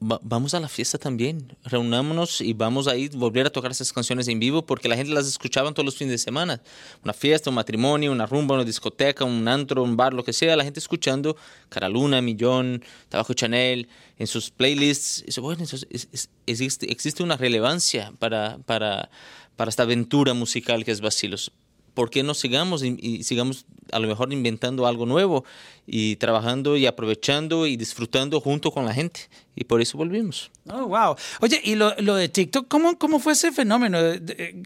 va- 0.01 0.15
va- 0.15 0.19
vamos 0.23 0.53
a 0.53 0.59
la 0.59 0.67
fiesta 0.67 0.97
también, 0.97 1.55
reunámonos 1.63 2.41
y 2.41 2.53
vamos 2.53 2.87
a 2.87 2.95
ir, 2.95 3.11
volver 3.15 3.45
a 3.47 3.49
tocar 3.49 3.71
esas 3.71 3.93
canciones 3.93 4.27
en 4.27 4.39
vivo 4.39 4.65
porque 4.65 4.87
la 4.89 4.95
gente 4.95 5.11
las 5.13 5.27
escuchaba 5.27 5.71
todos 5.71 5.85
los 5.85 5.95
fines 5.95 6.11
de 6.11 6.17
semana. 6.17 6.61
Una 7.03 7.13
fiesta, 7.13 7.49
un 7.49 7.55
matrimonio, 7.55 8.11
una 8.11 8.25
rumba, 8.25 8.55
una 8.55 8.63
discoteca, 8.63 9.23
un 9.25 9.47
antro, 9.47 9.83
un 9.83 9.95
bar, 9.95 10.13
lo 10.13 10.23
que 10.23 10.33
sea, 10.33 10.55
la 10.55 10.63
gente 10.63 10.79
escuchando 10.79 11.35
Caraluna, 11.69 12.21
Millón, 12.21 12.83
Tabaco 13.09 13.33
Chanel, 13.33 13.87
en 14.17 14.27
sus 14.27 14.49
playlists. 14.51 15.23
Bueno, 15.39 15.63
es- 15.63 15.87
es- 15.89 16.29
existe, 16.45 16.91
existe 16.91 17.23
una 17.23 17.37
relevancia 17.37 18.13
para, 18.19 18.57
para, 18.65 19.09
para 19.55 19.69
esta 19.69 19.83
aventura 19.83 20.33
musical 20.33 20.83
que 20.85 20.91
es 20.91 21.01
Basilos. 21.01 21.51
¿Por 21.93 22.09
qué 22.09 22.23
no 22.23 22.33
sigamos 22.33 22.83
y, 22.83 23.23
sigamos 23.23 23.65
a 23.91 23.99
lo 23.99 24.07
mejor 24.07 24.31
inventando 24.31 24.87
algo 24.87 25.05
nuevo 25.05 25.43
y 25.85 26.15
trabajando 26.15 26.77
y 26.77 26.85
aprovechando 26.85 27.67
y 27.67 27.75
disfrutando 27.75 28.39
junto 28.39 28.71
con 28.71 28.85
la 28.85 28.93
gente? 28.93 29.29
Y 29.55 29.65
por 29.65 29.81
eso 29.81 29.97
volvimos. 29.97 30.51
Oh, 30.69 30.85
wow. 30.87 31.15
Oye, 31.41 31.59
y 31.63 31.75
lo, 31.75 31.93
lo 31.99 32.15
de 32.15 32.29
TikTok, 32.29 32.67
¿cómo, 32.67 32.97
¿cómo 32.97 33.19
fue 33.19 33.33
ese 33.33 33.51
fenómeno? 33.51 34.01
De- 34.01 34.63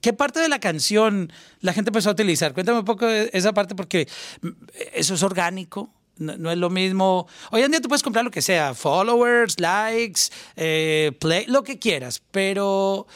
¿Qué 0.00 0.12
parte 0.12 0.38
de 0.38 0.48
la 0.48 0.60
canción 0.60 1.32
la 1.60 1.72
gente 1.72 1.88
empezó 1.90 2.10
a 2.10 2.12
utilizar? 2.12 2.54
Cuéntame 2.54 2.78
un 2.78 2.84
poco 2.84 3.08
esa 3.08 3.52
parte 3.52 3.74
porque 3.74 4.06
mm, 4.40 4.48
eso 4.94 5.14
es 5.14 5.22
orgánico. 5.22 5.90
No, 6.18 6.36
no 6.36 6.50
es 6.50 6.56
lo 6.58 6.70
mismo. 6.70 7.26
Hoy 7.50 7.62
en 7.62 7.70
día 7.72 7.80
tú 7.80 7.88
puedes 7.88 8.02
comprar 8.02 8.24
lo 8.24 8.30
que 8.30 8.40
sea, 8.40 8.72
followers, 8.74 9.58
likes, 9.58 10.22
eh, 10.54 11.12
play, 11.18 11.46
lo 11.46 11.62
que 11.62 11.78
quieras, 11.78 12.22
pero 12.30 13.06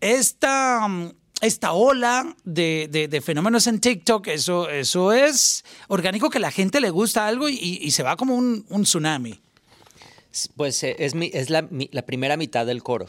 esta, 0.00 0.86
mm, 0.86 1.10
esta 1.40 1.72
ola 1.72 2.34
de, 2.44 2.88
de- 3.10 3.20
fenómenos 3.20 3.66
en 3.66 3.80
TikTok, 3.80 4.28
eso, 4.28 4.70
eso 4.70 5.12
es 5.12 5.64
orgánico 5.88 6.30
que 6.30 6.38
la 6.38 6.50
gente 6.50 6.80
le 6.80 6.90
gusta 6.90 7.26
algo 7.26 7.48
y, 7.48 7.90
se 7.90 8.02
va 8.02 8.16
como 8.16 8.34
un, 8.34 8.64
un 8.70 8.82
tsunami. 8.84 9.38
Pues 10.56 10.82
eh, 10.82 10.96
es, 10.98 11.14
mi- 11.14 11.30
es 11.32 11.50
la, 11.50 11.68
primera 12.06 12.36
mitad 12.36 12.66
del 12.66 12.82
coro. 12.82 13.06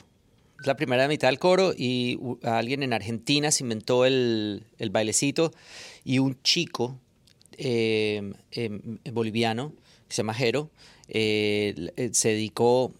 Es 0.60 0.66
la 0.66 0.76
primera 0.76 1.08
mitad 1.08 1.28
del 1.28 1.40
coro 1.40 1.74
y 1.78 2.20
alguien 2.44 2.84
en 2.84 2.94
Argentina 2.94 3.52
se 3.52 3.64
inventó 3.64 4.06
el, 4.06 4.64
el 4.80 4.90
bailecito 4.90 5.54
y 6.04 6.20
un 6.20 6.42
chico 6.42 7.00
eh, 7.58 8.34
em, 8.52 8.98
boliviano 9.12 9.74
que 10.08 10.16
se 10.16 10.18
llama 10.18 10.34
Jero 10.34 10.70
eh, 11.10 12.12
se 12.12 12.30
dedicó 12.30 12.94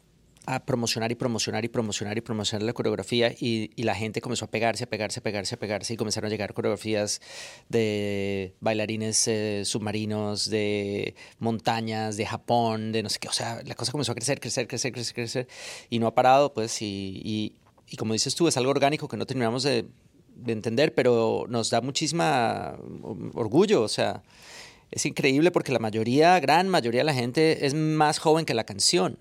a 0.48 0.66
promocionar 0.66 1.12
y 1.12 1.16
promocionar 1.16 1.66
y 1.66 1.68
promocionar 1.68 2.18
y 2.18 2.22
promocionar 2.22 2.64
la 2.64 2.72
coreografía 2.72 3.34
y, 3.38 3.70
y 3.76 3.84
la 3.84 3.94
gente 3.96 4.22
comenzó 4.22 4.46
a 4.46 4.48
pegarse, 4.48 4.86
a 4.86 4.88
pegarse, 4.88 5.20
a 5.20 5.24
pegarse, 5.24 5.56
a 5.56 5.60
pegarse 5.60 5.94
y 5.94 5.98
comenzaron 5.98 6.30
a 6.30 6.32
llegar 6.32 6.54
coreografías 6.54 7.22
de 7.68 8.56
bailarines 8.62 9.28
eh, 9.28 9.64
submarinos, 9.66 10.50
de 10.50 11.16
montañas, 11.40 12.16
de 12.16 12.26
Japón, 12.26 12.94
de 12.94 13.04
no 13.04 13.10
sé 13.10 13.20
qué. 13.20 13.28
O 13.28 13.34
sea, 13.34 13.62
la 13.66 13.76
cosa 13.76 13.92
comenzó 13.92 14.14
a 14.14 14.16
crecer, 14.16 14.40
crecer, 14.40 14.68
crecer, 14.68 14.94
crecer, 14.94 15.14
crecer 15.14 15.48
y 15.90 16.00
no 16.00 16.08
ha 16.08 16.16
parado, 16.16 16.54
pues, 16.54 16.82
y, 16.82 17.22
y, 17.26 17.56
y 17.90 17.98
como 17.98 18.14
dices 18.14 18.34
tú, 18.34 18.48
es 18.48 18.56
algo 18.56 18.72
orgánico 18.72 19.10
que 19.10 19.18
no 19.18 19.26
terminamos 19.26 19.64
de, 19.64 19.86
de 20.34 20.54
entender, 20.54 20.96
pero 20.96 21.46
nos 21.50 21.70
da 21.70 21.82
muchísima 21.82 22.80
orgullo, 23.34 23.82
o 23.82 23.90
sea, 23.90 24.24
es 24.92 25.06
increíble 25.06 25.52
porque 25.52 25.74
la 25.74 25.80
mayoría, 25.80 26.40
gran 26.40 26.70
mayoría 26.70 27.02
de 27.02 27.06
la 27.06 27.14
gente 27.14 27.66
es 27.66 27.74
más 27.74 28.20
joven 28.20 28.46
que 28.46 28.54
la 28.54 28.64
canción. 28.64 29.18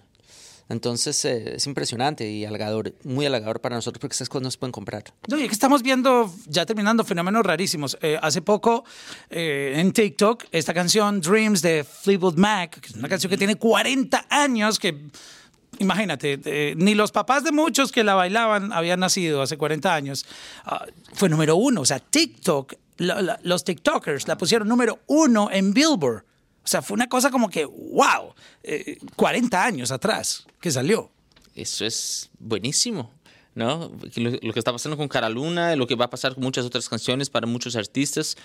Entonces 0.68 1.24
eh, 1.24 1.54
es 1.56 1.66
impresionante 1.66 2.28
y 2.28 2.44
halagador, 2.44 2.92
muy 3.04 3.24
halagador 3.24 3.60
para 3.60 3.76
nosotros 3.76 4.00
porque 4.00 4.14
esas 4.14 4.28
cosas 4.28 4.42
no 4.42 4.50
se 4.50 4.58
pueden 4.58 4.72
comprar. 4.72 5.04
No, 5.28 5.38
y 5.38 5.42
es 5.42 5.48
que 5.48 5.52
estamos 5.54 5.82
viendo, 5.82 6.32
ya 6.46 6.66
terminando, 6.66 7.04
fenómenos 7.04 7.46
rarísimos. 7.46 7.96
Eh, 8.02 8.18
hace 8.20 8.42
poco 8.42 8.84
eh, 9.30 9.74
en 9.76 9.92
TikTok, 9.92 10.44
esta 10.50 10.74
canción 10.74 11.20
Dreams 11.20 11.62
de 11.62 11.84
Fleetwood 11.84 12.36
Mac, 12.36 12.80
que 12.80 12.88
es 12.88 12.94
una 12.96 13.08
canción 13.08 13.30
que 13.30 13.36
tiene 13.38 13.54
40 13.54 14.26
años, 14.28 14.78
que 14.80 15.06
imagínate, 15.78 16.40
eh, 16.44 16.74
ni 16.76 16.94
los 16.94 17.12
papás 17.12 17.44
de 17.44 17.52
muchos 17.52 17.92
que 17.92 18.02
la 18.02 18.14
bailaban 18.14 18.72
habían 18.72 18.98
nacido 19.00 19.42
hace 19.42 19.56
40 19.56 19.94
años. 19.94 20.26
Ah, 20.64 20.84
fue 21.12 21.28
número 21.28 21.54
uno. 21.56 21.82
O 21.82 21.84
sea, 21.86 22.00
TikTok, 22.00 22.74
la- 22.98 23.38
los 23.42 23.62
TikTokers 23.62 24.26
la 24.26 24.36
pusieron 24.36 24.66
número 24.66 24.98
uno 25.06 25.48
en 25.52 25.72
Billboard. 25.72 26.24
O 26.66 26.68
sea, 26.68 26.82
fue 26.82 26.96
una 26.96 27.08
cosa 27.08 27.30
como 27.30 27.48
que, 27.48 27.64
wow, 27.64 28.34
eh, 28.64 28.98
40 29.14 29.64
años 29.64 29.92
atrás 29.92 30.44
que 30.60 30.68
salió. 30.72 31.12
Eso 31.54 31.86
es 31.86 32.28
buenísimo, 32.40 33.12
¿no? 33.54 33.92
Lo, 34.16 34.30
lo 34.42 34.52
que 34.52 34.58
está 34.58 34.72
pasando 34.72 34.96
con 34.96 35.06
Cara 35.06 35.28
Luna, 35.28 35.76
lo 35.76 35.86
que 35.86 35.94
va 35.94 36.06
a 36.06 36.10
pasar 36.10 36.34
con 36.34 36.42
muchas 36.42 36.64
otras 36.66 36.88
canciones 36.88 37.30
para 37.30 37.46
muchos 37.46 37.76
artistas 37.76 38.36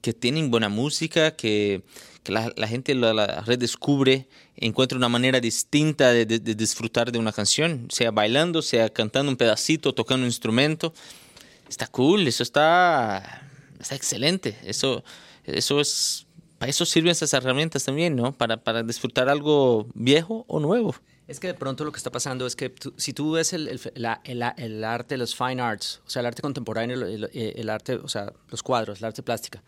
que 0.00 0.14
tienen 0.14 0.50
buena 0.50 0.68
música, 0.70 1.36
que, 1.36 1.82
que 2.22 2.32
la, 2.32 2.50
la 2.56 2.66
gente 2.66 2.94
la, 2.94 3.12
la 3.12 3.42
redescubre, 3.42 4.26
encuentra 4.56 4.96
una 4.96 5.08
manera 5.10 5.38
distinta 5.40 6.12
de, 6.12 6.24
de- 6.24 6.38
de 6.38 6.54
disfrutar 6.54 7.12
de 7.12 7.18
una 7.18 7.32
canción, 7.32 7.88
sea 7.90 8.10
bailando, 8.10 8.62
sea 8.62 8.88
cantando 8.88 9.30
un 9.30 9.36
pedacito, 9.36 9.92
tocando 9.94 10.22
un 10.24 10.28
instrumento. 10.28 10.94
Está 11.68 11.86
cool, 11.88 12.26
eso 12.26 12.42
está, 12.42 13.48
está 13.78 13.94
excelente. 13.94 14.56
Eso, 14.64 15.04
eso 15.44 15.80
es, 15.80 16.25
para 16.58 16.70
eso 16.70 16.84
sirven 16.86 17.12
esas 17.12 17.32
herramientas 17.34 17.84
también, 17.84 18.16
¿no? 18.16 18.32
Para, 18.32 18.56
para 18.56 18.82
disfrutar 18.82 19.28
algo 19.28 19.86
viejo 19.94 20.44
o 20.48 20.60
nuevo. 20.60 20.94
Es 21.28 21.40
que 21.40 21.48
de 21.48 21.54
pronto 21.54 21.84
lo 21.84 21.90
que 21.92 21.98
está 21.98 22.10
pasando 22.12 22.46
es 22.46 22.54
que 22.54 22.68
tú- 22.70 22.94
si 22.96 23.12
tú 23.12 23.32
ves 23.32 23.52
el, 23.52 23.66
el, 23.68 23.80
la- 23.94 24.20
el- 24.24 24.42
el 24.58 24.84
arte, 24.84 25.16
los 25.16 25.34
fine 25.34 25.60
arts, 25.60 26.00
o 26.06 26.10
sea, 26.10 26.20
el 26.20 26.26
arte 26.26 26.40
contemporáneo, 26.42 26.96
el, 27.04 27.68
arte, 27.70 27.96
o 27.96 28.08
sea, 28.08 28.32
los 28.48 28.62
cuadros, 28.62 29.00
el 29.00 29.04
arte 29.06 29.22
plástica, 29.24 29.62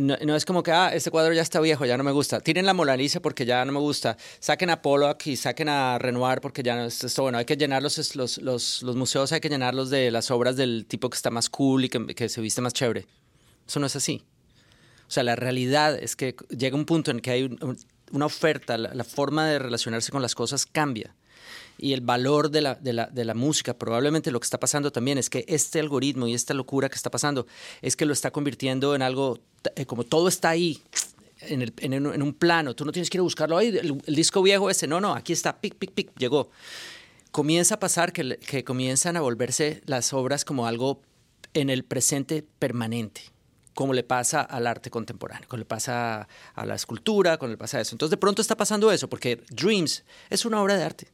no, 0.00 0.16
no 0.24 0.36
es 0.36 0.44
como 0.44 0.62
que, 0.62 0.70
ah, 0.70 0.94
este 0.94 1.10
cuadro 1.10 1.34
ya 1.34 1.42
está 1.42 1.60
viejo, 1.60 1.84
ya 1.84 1.96
no 1.98 2.04
me 2.04 2.12
gusta. 2.12 2.40
Tiren 2.40 2.64
la 2.66 2.72
Mona 2.72 2.96
Lisa 2.96 3.20
porque 3.20 3.44
ya 3.44 3.64
no 3.64 3.72
me 3.72 3.80
gusta. 3.80 4.16
Saquen 4.38 4.70
a 4.70 4.80
Pollock 4.80 5.26
y 5.26 5.36
saquen 5.36 5.68
a 5.68 5.98
Renoir 5.98 6.40
porque 6.40 6.62
ya 6.62 6.76
no 6.76 6.84
es 6.84 7.02
esto. 7.02 7.22
Bueno, 7.22 7.36
hay 7.38 7.44
que 7.44 7.56
llenar 7.56 7.82
los, 7.82 8.14
los, 8.14 8.38
los, 8.38 8.82
los 8.82 8.96
museos, 8.96 9.32
hay 9.32 9.40
que 9.40 9.48
llenarlos 9.48 9.90
de 9.90 10.10
las 10.12 10.30
obras 10.30 10.56
del 10.56 10.86
tipo 10.86 11.10
que 11.10 11.16
está 11.16 11.30
más 11.30 11.50
cool 11.50 11.84
y 11.84 11.88
que, 11.88 12.06
que 12.14 12.28
se 12.28 12.40
viste 12.40 12.60
más 12.60 12.72
chévere. 12.74 13.06
Eso 13.66 13.80
no 13.80 13.86
es 13.86 13.96
así. 13.96 14.22
O 15.08 15.10
sea, 15.10 15.22
la 15.22 15.36
realidad 15.36 15.96
es 15.98 16.16
que 16.16 16.34
llega 16.56 16.76
un 16.76 16.84
punto 16.84 17.10
en 17.10 17.20
que 17.20 17.30
hay 17.30 17.42
un- 17.44 17.58
un- 17.62 17.78
una 18.12 18.26
oferta, 18.26 18.76
la, 18.78 18.94
la 18.94 19.04
forma 19.04 19.46
de 19.46 19.58
relacionarse 19.58 20.12
con 20.12 20.22
las 20.22 20.34
cosas 20.34 20.66
cambia. 20.66 21.14
Y 21.78 21.92
el 21.92 22.00
valor 22.00 22.50
de 22.50 22.60
la, 22.62 22.74
de, 22.76 22.92
la, 22.92 23.06
de 23.06 23.24
la 23.24 23.34
música, 23.34 23.74
probablemente 23.74 24.30
lo 24.30 24.40
que 24.40 24.44
está 24.44 24.58
pasando 24.58 24.90
también 24.92 25.18
es 25.18 25.28
que 25.28 25.44
este 25.48 25.78
algoritmo 25.80 26.26
y 26.26 26.32
esta 26.34 26.54
locura 26.54 26.88
que 26.88 26.94
está 26.96 27.10
pasando 27.10 27.46
es 27.82 27.96
que 27.96 28.06
lo 28.06 28.12
está 28.12 28.30
convirtiendo 28.30 28.94
en 28.94 29.02
algo, 29.02 29.38
eh, 29.74 29.84
como 29.86 30.04
todo 30.04 30.28
está 30.28 30.48
ahí, 30.50 30.80
en, 31.42 31.60
el- 31.62 31.74
en 31.78 31.92
en 31.92 32.22
un 32.22 32.32
plano, 32.32 32.74
tú 32.74 32.84
no 32.84 32.92
tienes 32.92 33.10
que 33.10 33.18
ir 33.18 33.20
a 33.20 33.22
buscarlo, 33.24 33.58
ahí 33.58 33.68
el, 33.68 34.00
el 34.06 34.14
disco 34.14 34.40
viejo 34.42 34.70
ese, 34.70 34.86
no, 34.86 35.00
no, 35.00 35.14
aquí 35.14 35.32
está, 35.34 35.60
pic, 35.60 35.74
pic, 35.74 35.92
pic, 35.92 36.10
llegó. 36.18 36.50
Comienza 37.30 37.74
a 37.74 37.78
pasar 37.80 38.12
que, 38.12 38.38
que 38.38 38.64
comienzan 38.64 39.16
a 39.16 39.20
volverse 39.20 39.82
las 39.84 40.12
obras 40.14 40.44
como 40.46 40.66
algo 40.66 41.02
en 41.52 41.68
el 41.70 41.84
presente 41.84 42.42
permanente 42.58 43.20
como 43.76 43.92
le 43.92 44.02
pasa 44.02 44.40
al 44.40 44.66
arte 44.66 44.90
contemporáneo, 44.90 45.46
como 45.48 45.58
le 45.58 45.64
pasa 45.66 46.26
a 46.54 46.66
la 46.66 46.74
escultura, 46.74 47.36
como 47.38 47.50
le 47.52 47.56
pasa 47.56 47.78
a 47.78 47.82
eso. 47.82 47.94
Entonces 47.94 48.10
de 48.10 48.16
pronto 48.16 48.42
está 48.42 48.56
pasando 48.56 48.90
eso, 48.90 49.08
porque 49.08 49.42
Dreams 49.50 50.02
es 50.30 50.44
una 50.44 50.60
obra 50.60 50.76
de 50.76 50.82
arte. 50.82 51.06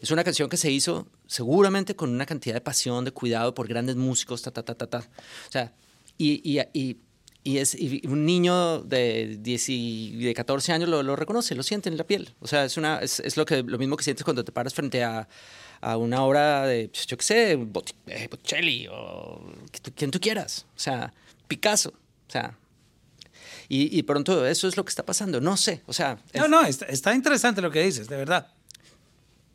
Es 0.00 0.10
una 0.10 0.22
canción 0.22 0.48
que 0.48 0.56
se 0.56 0.70
hizo 0.70 1.06
seguramente 1.26 1.96
con 1.96 2.10
una 2.10 2.26
cantidad 2.26 2.54
de 2.54 2.60
pasión, 2.60 3.04
de 3.04 3.10
cuidado 3.12 3.54
por 3.54 3.66
grandes 3.66 3.96
músicos, 3.96 4.42
ta, 4.42 4.50
ta, 4.52 4.62
ta, 4.62 4.74
ta, 4.74 4.86
ta. 4.86 4.98
O 5.48 5.50
sea, 5.52 5.72
y, 6.18 6.40
y, 6.44 6.60
y, 6.74 6.98
y 7.44 7.58
es 7.58 7.74
un 8.04 8.26
niño 8.26 8.80
de, 8.80 9.38
10 9.40 9.68
y 9.70 10.16
de 10.24 10.34
14 10.34 10.72
años 10.72 10.88
lo, 10.88 11.02
lo 11.02 11.16
reconoce, 11.16 11.54
lo 11.54 11.62
siente 11.62 11.88
en 11.88 11.96
la 11.96 12.04
piel. 12.04 12.34
O 12.40 12.46
sea, 12.46 12.64
es, 12.64 12.76
una, 12.76 12.98
es, 12.98 13.20
es 13.20 13.36
lo, 13.36 13.44
que, 13.46 13.62
lo 13.62 13.78
mismo 13.78 13.96
que 13.96 14.04
sientes 14.04 14.24
cuando 14.24 14.44
te 14.44 14.52
paras 14.52 14.74
frente 14.74 15.02
a, 15.04 15.28
a 15.80 15.96
una 15.96 16.22
obra 16.24 16.66
de, 16.66 16.88
pues, 16.88 17.06
yo 17.06 17.16
qué 17.16 17.24
sé, 17.24 17.56
Bot- 17.56 17.94
eh, 18.08 18.28
o 18.90 19.40
quien 19.94 20.10
tú 20.10 20.20
quieras. 20.20 20.66
O 20.76 20.78
sea, 20.80 21.12
Picasso. 21.48 21.90
O 22.28 22.30
sea, 22.30 22.56
y, 23.68 23.96
y 23.98 24.02
pronto 24.04 24.46
eso 24.46 24.68
es 24.68 24.76
lo 24.76 24.84
que 24.84 24.90
está 24.90 25.04
pasando. 25.04 25.40
No 25.40 25.56
sé, 25.56 25.82
o 25.86 25.92
sea, 25.92 26.18
es- 26.32 26.40
No, 26.40 26.48
no, 26.48 26.62
está, 26.64 26.86
está 26.86 27.14
interesante 27.14 27.60
lo 27.62 27.70
que 27.70 27.82
dices, 27.82 28.08
de 28.08 28.16
verdad. 28.16 28.48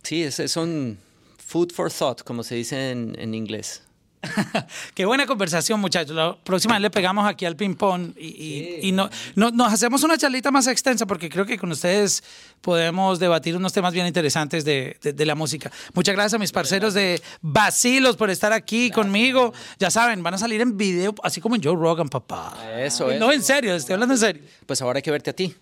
sí, 0.04 0.24
es, 0.24 0.40
es 0.40 0.58
un 0.58 0.98
food 1.38 1.72
for 1.72 1.92
thought, 1.92 2.22
como 2.24 2.44
se 2.44 2.56
dice 2.56 2.92
en, 2.92 3.16
en 3.20 3.34
inglés. 3.34 3.84
Qué 4.94 5.06
buena 5.06 5.26
conversación, 5.26 5.80
muchachos. 5.80 6.16
La 6.16 6.36
próxima 6.36 6.76
vez 6.76 6.82
le 6.84 6.90
pegamos 6.92 7.28
aquí 7.28 7.46
al 7.46 7.56
ping-pong 7.56 8.14
y, 8.18 8.28
y- 8.28 8.80
y 8.90 8.92
no, 8.92 9.10
no- 9.36 9.50
nos 9.52 9.74
hacemos 9.74 10.04
una 10.04 10.18
charlita 10.18 10.52
más 10.52 10.68
extensa 10.68 11.06
porque 11.08 11.28
creo 11.30 11.46
que 11.46 11.58
con 11.58 11.72
ustedes 11.72 12.24
podemos 12.62 13.18
debatir 13.20 13.56
unos 13.58 13.74
temas 13.74 13.94
bien 13.94 14.06
interesantes 14.06 14.64
de, 14.64 14.98
de- 15.02 15.14
de 15.14 15.26
la 15.26 15.34
música. 15.34 15.72
Muchas 15.94 16.14
gracias 16.14 16.36
a 16.36 16.38
mis 16.40 16.52
parceros 16.52 16.94
de 16.94 17.22
Basilos 17.42 18.16
por 18.16 18.30
estar 18.30 18.54
aquí 18.54 18.92
conmigo. 18.92 19.54
Ya 19.80 19.90
saben, 19.90 20.22
van 20.22 20.36
a 20.36 20.38
salir 20.38 20.62
en 20.62 20.78
video, 20.78 21.16
así 21.24 21.42
como 21.42 21.56
en 21.56 21.64
Joe 21.64 21.76
Rogan, 21.76 22.08
papá. 22.10 22.56
Eso, 22.78 23.08
No, 23.08 23.12
eso. 23.14 23.32
en 23.32 23.44
serio, 23.44 23.76
estoy 23.76 23.94
hablando 23.94 24.14
en 24.14 24.20
serio. 24.20 24.44
Pues 24.68 24.82
ahora 24.82 24.98
hay 24.98 25.04
que 25.04 25.12
verte 25.12 25.32
a 25.32 25.34
ti. 25.34 25.56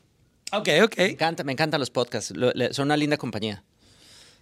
Ok, 0.51 0.67
ok. 0.83 0.97
Me 0.97 1.05
encanta, 1.11 1.43
me 1.43 1.51
encantan 1.53 1.79
los 1.79 1.89
podcasts. 1.91 2.33
Son 2.71 2.85
una 2.85 2.97
linda 2.97 3.15
compañía. 3.17 3.63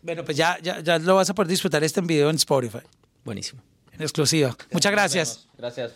Bueno, 0.01 0.23
pues 0.23 0.37
ya, 0.37 0.57
ya, 0.63 0.79
ya 0.79 0.97
lo 0.99 1.15
vas 1.15 1.29
a 1.29 1.35
poder 1.35 1.49
disfrutar 1.49 1.83
este 1.83 1.99
en 1.99 2.07
video 2.07 2.29
en 2.29 2.37
Spotify, 2.37 2.79
Buenísimo. 3.25 3.61
En 3.97 4.03
exclusiva. 4.03 4.55
Muchas 4.71 4.91
gracias. 4.91 5.47
Gracias. 5.57 5.91